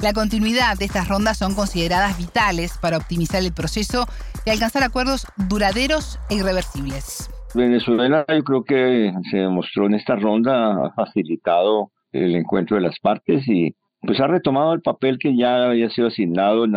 La 0.01 0.13
continuidad 0.13 0.77
de 0.77 0.85
estas 0.85 1.09
rondas 1.09 1.37
son 1.37 1.55
consideradas 1.55 2.17
vitales 2.17 2.77
para 2.81 2.95
optimizar 2.95 3.43
el 3.43 3.51
proceso 3.51 4.07
y 4.45 4.51
alcanzar 4.51 4.83
acuerdos 4.83 5.27
duraderos 5.49 6.19
e 6.29 6.35
irreversibles. 6.35 7.29
Venezuela 7.53 8.23
yo 8.29 8.43
creo 8.45 8.63
que 8.63 9.11
se 9.29 9.37
demostró 9.39 9.87
en 9.87 9.95
esta 9.95 10.15
ronda, 10.15 10.85
ha 10.85 10.93
facilitado 10.93 11.91
el 12.13 12.33
encuentro 12.35 12.77
de 12.77 12.83
las 12.83 12.97
partes 12.99 13.45
y 13.49 13.75
pues 14.01 14.19
ha 14.19 14.27
retomado 14.27 14.73
el 14.73 14.81
papel 14.81 15.17
que 15.19 15.35
ya 15.35 15.69
había 15.69 15.89
sido 15.89 16.07
asignado 16.07 16.65
en, 16.65 16.75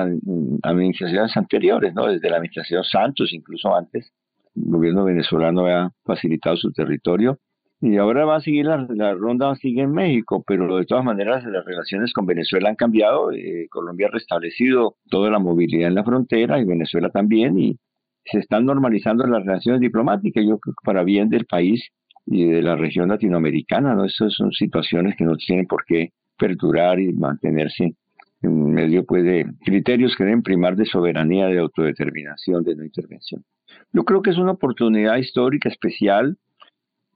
administraciones 0.62 1.36
anteriores, 1.36 1.94
¿no? 1.94 2.06
Desde 2.06 2.30
la 2.30 2.36
administración 2.36 2.82
Santos, 2.84 3.32
incluso 3.32 3.74
antes, 3.74 4.12
el 4.56 4.64
gobierno 4.64 5.04
venezolano 5.04 5.66
ha 5.66 5.92
facilitado 6.04 6.56
su 6.56 6.72
territorio. 6.72 7.38
Y 7.82 7.96
ahora 7.96 8.26
va 8.26 8.36
a 8.36 8.40
seguir 8.40 8.66
la, 8.66 8.86
la 8.90 9.14
ronda, 9.14 9.54
sigue 9.56 9.82
en 9.82 9.92
México, 9.92 10.44
pero 10.46 10.76
de 10.76 10.84
todas 10.84 11.04
maneras 11.04 11.44
las 11.44 11.64
relaciones 11.64 12.12
con 12.12 12.26
Venezuela 12.26 12.68
han 12.68 12.76
cambiado. 12.76 13.32
Eh, 13.32 13.68
Colombia 13.70 14.08
ha 14.08 14.10
restablecido 14.10 14.96
toda 15.08 15.30
la 15.30 15.38
movilidad 15.38 15.88
en 15.88 15.94
la 15.94 16.04
frontera 16.04 16.58
y 16.58 16.66
Venezuela 16.66 17.08
también, 17.08 17.58
y 17.58 17.78
se 18.24 18.38
están 18.38 18.66
normalizando 18.66 19.26
las 19.26 19.44
relaciones 19.44 19.80
diplomáticas, 19.80 20.44
yo 20.44 20.58
creo 20.58 20.74
que 20.74 20.84
para 20.84 21.04
bien 21.04 21.30
del 21.30 21.46
país 21.46 21.88
y 22.26 22.44
de 22.44 22.62
la 22.62 22.76
región 22.76 23.08
latinoamericana, 23.08 23.94
¿no? 23.94 24.04
Esas 24.04 24.34
son 24.34 24.52
situaciones 24.52 25.16
que 25.16 25.24
no 25.24 25.36
tienen 25.36 25.66
por 25.66 25.84
qué 25.86 26.10
perdurar 26.40 26.98
y 26.98 27.12
mantenerse 27.12 27.94
en 28.42 28.72
medio 28.72 29.04
pues, 29.04 29.22
de 29.22 29.46
criterios 29.64 30.16
que 30.16 30.24
deben 30.24 30.42
primar 30.42 30.74
de 30.74 30.86
soberanía, 30.86 31.46
de 31.46 31.58
autodeterminación, 31.58 32.64
de 32.64 32.74
no 32.74 32.84
intervención. 32.84 33.44
Yo 33.92 34.04
creo 34.04 34.22
que 34.22 34.30
es 34.30 34.38
una 34.38 34.52
oportunidad 34.52 35.18
histórica 35.18 35.68
especial 35.68 36.38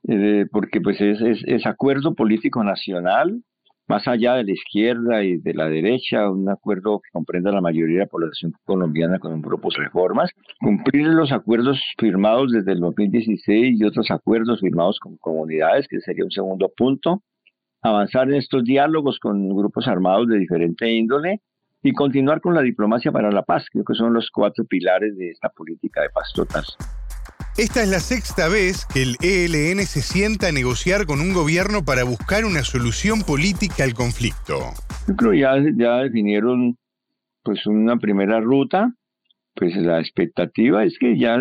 eh, 0.07 0.45
porque 0.51 0.81
pues 0.81 1.01
es, 1.01 1.19
es, 1.47 1.65
acuerdo 1.65 2.13
político 2.13 2.63
nacional, 2.63 3.41
más 3.87 4.07
allá 4.07 4.35
de 4.35 4.43
la 4.43 4.51
izquierda 4.51 5.23
y 5.23 5.37
de 5.37 5.53
la 5.55 5.67
derecha, 5.67 6.29
un 6.29 6.47
acuerdo 6.47 6.99
que 6.99 7.09
comprenda 7.11 7.51
la 7.51 7.61
mayoría 7.61 7.99
de 7.99 8.05
la 8.05 8.09
población 8.09 8.53
colombiana 8.65 9.17
con 9.17 9.33
un 9.33 9.41
propósito 9.41 9.81
de 9.81 9.87
reformas, 9.87 10.29
cumplir 10.59 11.07
los 11.07 11.31
acuerdos 11.31 11.79
firmados 11.97 12.51
desde 12.51 12.73
el 12.73 12.81
2016 12.81 13.79
y 13.79 13.83
otros 13.83 14.11
acuerdos 14.11 14.59
firmados 14.59 14.99
con 14.99 15.17
comunidades, 15.17 15.87
que 15.87 15.99
sería 16.01 16.23
un 16.23 16.31
segundo 16.31 16.71
punto, 16.75 17.23
avanzar 17.85 18.27
en 18.29 18.35
estos 18.35 18.63
diálogos 18.63 19.19
con 19.19 19.47
grupos 19.49 19.87
armados 19.87 20.27
de 20.27 20.39
diferente 20.39 20.91
índole 20.91 21.41
y 21.83 21.93
continuar 21.93 22.41
con 22.41 22.55
la 22.55 22.61
diplomacia 22.61 23.11
para 23.11 23.31
la 23.31 23.43
paz. 23.43 23.65
Creo 23.71 23.83
que 23.83 23.93
son 23.93 24.11
los 24.13 24.31
cuatro 24.31 24.65
pilares 24.65 25.15
de 25.17 25.29
esta 25.29 25.49
política 25.49 26.01
de 26.01 26.09
paz 26.09 26.31
total. 26.33 26.63
Esta 27.57 27.83
es 27.83 27.89
la 27.89 27.99
sexta 27.99 28.49
vez 28.49 28.85
que 28.85 29.03
el 29.03 29.15
ELN 29.21 29.85
se 29.85 30.01
sienta 30.01 30.47
a 30.47 30.51
negociar 30.51 31.05
con 31.05 31.21
un 31.21 31.31
gobierno 31.31 31.85
para 31.85 32.03
buscar 32.03 32.43
una 32.43 32.63
solución 32.63 33.21
política 33.21 33.83
al 33.83 33.93
conflicto. 33.93 34.73
Yo 35.07 35.15
creo 35.15 35.33
ya 35.33 35.55
ya 35.77 35.97
definieron 35.97 36.77
pues 37.43 37.67
una 37.67 37.97
primera 37.97 38.41
ruta, 38.41 38.91
pues 39.53 39.75
la 39.75 39.99
expectativa 39.99 40.83
es 40.83 40.97
que 40.99 41.17
ya 41.17 41.37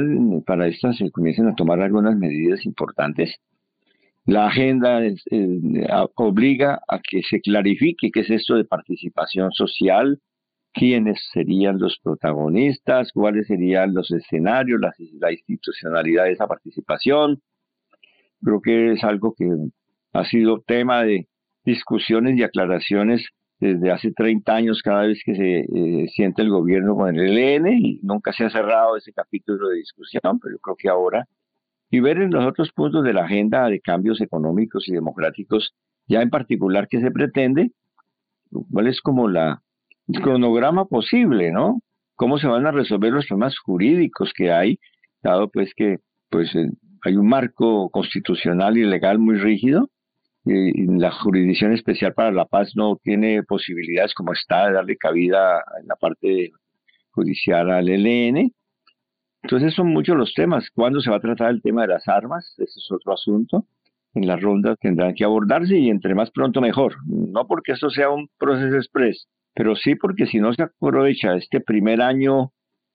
para 0.47 0.69
esta 0.69 0.93
se 0.93 1.11
comiencen 1.11 1.49
a 1.49 1.55
tomar 1.55 1.81
algunas 1.81 2.17
medidas 2.17 2.67
importantes 2.67 3.41
la 4.27 4.47
agenda 4.47 5.01
obliga 6.15 6.81
a 6.89 6.99
que 7.01 7.23
se 7.23 7.41
clarifique 7.41 8.11
qué 8.11 8.21
es 8.21 8.31
esto 8.31 8.55
de 8.55 8.65
participación 8.65 9.53
social, 9.53 10.19
quiénes 10.73 11.19
serían 11.33 11.79
los 11.79 11.99
protagonistas, 12.03 13.13
cuáles 13.13 13.47
serían 13.47 13.93
los 13.95 14.11
escenarios, 14.11 14.81
la, 14.81 15.33
institucionalidad 15.33 16.25
de 16.25 16.33
esa 16.33 16.47
participación. 16.47 17.43
Creo 18.43 18.61
que 18.63 18.93
es 18.93 19.05
algo 19.05 19.35
que 19.37 19.47
ha 20.13 20.25
sido 20.25 20.63
tema 20.67 21.05
de 21.05 21.29
discusiones 21.65 22.39
y 22.39 22.43
aclaraciones 22.43 23.29
desde 23.61 23.91
hace 23.91 24.11
30 24.13 24.55
años 24.55 24.83
cada 24.83 25.03
vez 25.03 25.21
que 25.25 25.35
se 25.35 25.61
eh, 25.61 26.09
siente 26.09 26.43
el 26.43 26.51
gobierno 26.51 26.97
con 26.97 27.15
el 27.15 27.39
ELN 27.39 27.79
y 27.79 28.01
nunca 28.03 28.33
se 28.33 28.45
ha 28.45 28.51
cerrado 28.51 28.97
ese 28.97 29.13
capítulo 29.13 29.69
de 29.69 29.77
discusión, 29.77 30.39
pero 30.41 30.57
yo 30.57 30.59
creo 30.59 30.77
que 30.77 30.89
ahora 30.89 31.27
y 31.95 32.01
ver 32.01 32.19
en 32.19 32.33
los 32.33 32.45
otros 32.45 32.73
puntos 32.73 33.05
de 33.05 33.13
la 33.13 33.23
agenda 33.23 33.69
de 33.69 33.79
cambios 33.79 34.21
económicos 34.21 34.89
y 34.89 34.93
democráticos, 34.93 35.77
ya 36.09 36.23
en 36.23 36.29
particular 36.29 36.89
que 36.89 37.01
se 37.01 37.13
pretende, 37.13 37.71
cuál 38.73 38.89
es 38.89 39.01
como 39.01 39.29
la, 39.29 39.63
el 40.09 40.21
cronograma 40.21 40.87
posible, 40.87 41.53
¿no? 41.53 41.79
Cómo 42.17 42.39
se 42.39 42.49
van 42.49 42.67
a 42.67 42.73
resolver 42.73 43.13
los 43.13 43.29
temas 43.29 43.57
jurídicos 43.61 44.33
que 44.35 44.51
hay, 44.51 44.81
dado 45.23 45.49
pues 45.53 45.73
que 45.77 45.99
pues 46.31 46.53
eh, 46.57 46.69
hay 47.05 47.15
un 47.15 47.29
marco 47.29 47.89
constitucional 47.91 48.77
y 48.77 48.83
legal 48.83 49.21
muy 49.21 49.37
rígido, 49.37 49.89
y 50.45 50.87
la 50.99 51.13
jurisdicción 51.13 51.75
especial 51.75 52.13
para 52.13 52.33
la 52.33 52.47
paz 52.47 52.73
no 52.75 52.99
tiene 53.05 53.45
posibilidades 53.45 54.15
como 54.15 54.33
está 54.33 54.67
de 54.67 54.73
darle 54.73 54.97
cabida 54.97 55.63
en 55.81 55.87
la 55.87 55.95
parte 55.95 56.51
judicial 57.13 57.71
al 57.71 57.89
ELN, 57.89 58.53
entonces 59.45 59.75
son 59.75 59.89
muchos 59.89 60.17
los 60.17 60.33
temas. 60.33 60.71
¿Cuándo 60.75 61.01
se 61.01 61.11
va 61.11 61.17
a 61.17 61.21
tratar 61.21 61.51
el 61.51 61.61
tema 61.61 61.83
de 61.83 61.89
las 61.89 62.09
armas? 62.09 62.55
Ese 62.57 62.81
es 62.81 62.91
otro 62.91 63.13
asunto. 63.13 63.67
En 64.15 64.27
las 64.27 64.41
rondas 64.41 64.79
tendrán 64.81 65.15
que 65.15 65.23
abordarse 65.23 65.77
y 65.77 65.91
entre 65.91 66.15
más 66.15 66.31
pronto 66.31 66.63
mejor. 66.63 66.95
No 67.07 67.47
porque 67.47 67.73
esto 67.73 67.91
sea 67.91 68.09
un 68.09 68.31
proceso 68.39 68.77
express, 68.77 69.29
pero 69.55 69.77
sí 69.77 69.97
porque 69.97 70.27
si 70.27 70.39
no 70.39 70.55
se 70.55 70.63
aprovecha 70.63 71.37
este 71.37 71.61
primer 71.61 72.01
año 72.01 72.53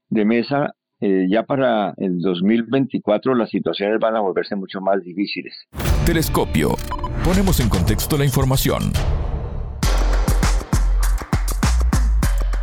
de 0.10 0.26
mesa, 0.26 0.74
eh, 1.02 1.28
ya 1.30 1.44
para 1.44 1.94
el 1.98 2.20
2024 2.20 3.36
las 3.36 3.52
situaciones 3.52 4.00
van 4.00 4.16
a 4.16 4.22
volverse 4.22 4.56
mucho 4.56 4.82
más 4.82 5.04
difíciles. 5.04 5.54
Telescopio. 6.04 6.70
Ponemos 7.24 7.60
en 7.60 7.70
contexto 7.70 8.18
la 8.18 8.26
información. 8.26 8.92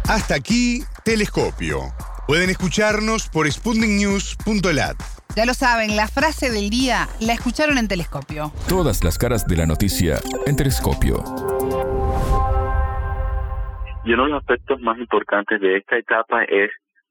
Hasta 0.09 0.35
aquí, 0.35 0.81
Telescopio. 1.05 1.83
Pueden 2.27 2.51
escucharnos 2.51 3.29
por 3.29 3.49
sputniknews.lat. 3.49 4.97
Ya 5.37 5.47
lo 5.47 5.55
saben, 5.55 5.95
la 5.95 6.09
frase 6.09 6.51
del 6.51 6.71
día 6.71 7.07
la 7.21 7.35
escucharon 7.35 7.79
en 7.79 7.87
Telescopio. 7.87 8.51
Todas 8.69 9.05
las 9.05 9.17
caras 9.17 9.47
de 9.47 9.57
la 9.57 9.65
noticia 9.65 10.19
en 10.45 10.57
Telescopio. 10.57 11.23
Y 14.05 14.13
uno 14.13 14.25
de 14.25 14.31
los 14.31 14.41
aspectos 14.41 14.81
más 14.81 14.99
importantes 14.99 15.61
de 15.61 15.77
esta 15.77 15.99
etapa 15.99 16.43
es 16.45 16.71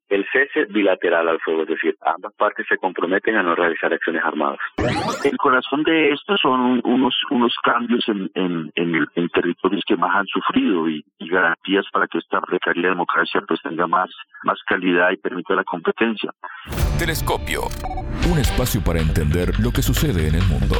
el 0.10 0.26
cese 0.32 0.66
bilateral 0.66 1.28
al 1.28 1.40
fuego, 1.40 1.64
es 1.64 1.70
decir, 1.70 1.96
ambas 2.02 2.34
partes 2.36 2.66
se 2.68 2.78
comprometen 2.78 3.36
a 3.36 3.44
no 3.44 3.56
realizar 3.56 3.94
acciones 3.94 4.24
armadas. 4.24 4.60
El 5.24 5.38
corazón 5.38 5.84
de 5.84 6.12
esto 6.12 6.38
son 6.38 6.82
unos 6.84 7.16
unos 7.32 7.56
cambios 7.64 8.08
en, 8.08 8.30
en, 8.36 8.72
en, 8.76 9.30
territorios 9.30 9.84
que 9.88 9.98
más 9.98 10.16
han 10.16 10.28
sufrido 10.28 10.90
y, 10.90 11.04
garantías 11.20 11.86
para 11.92 12.08
que 12.08 12.20
esta 12.20 12.40
precaria 12.40 12.90
democracia 12.90 13.42
pues 13.46 13.60
tenga 13.62 13.88
más, 13.88 14.10
más 14.44 14.58
calidad 14.66 15.10
y 15.12 15.18
permita 15.18 15.54
la 15.56 15.64
competencia. 15.64 16.32
Telescopio, 16.98 17.64
un 18.32 18.40
espacio 18.40 18.82
para 18.82 19.00
entender 19.00 19.60
lo 19.60 19.72
que 19.72 19.82
sucede 19.82 20.30
en 20.30 20.36
el 20.36 20.44
mundo. 20.44 20.76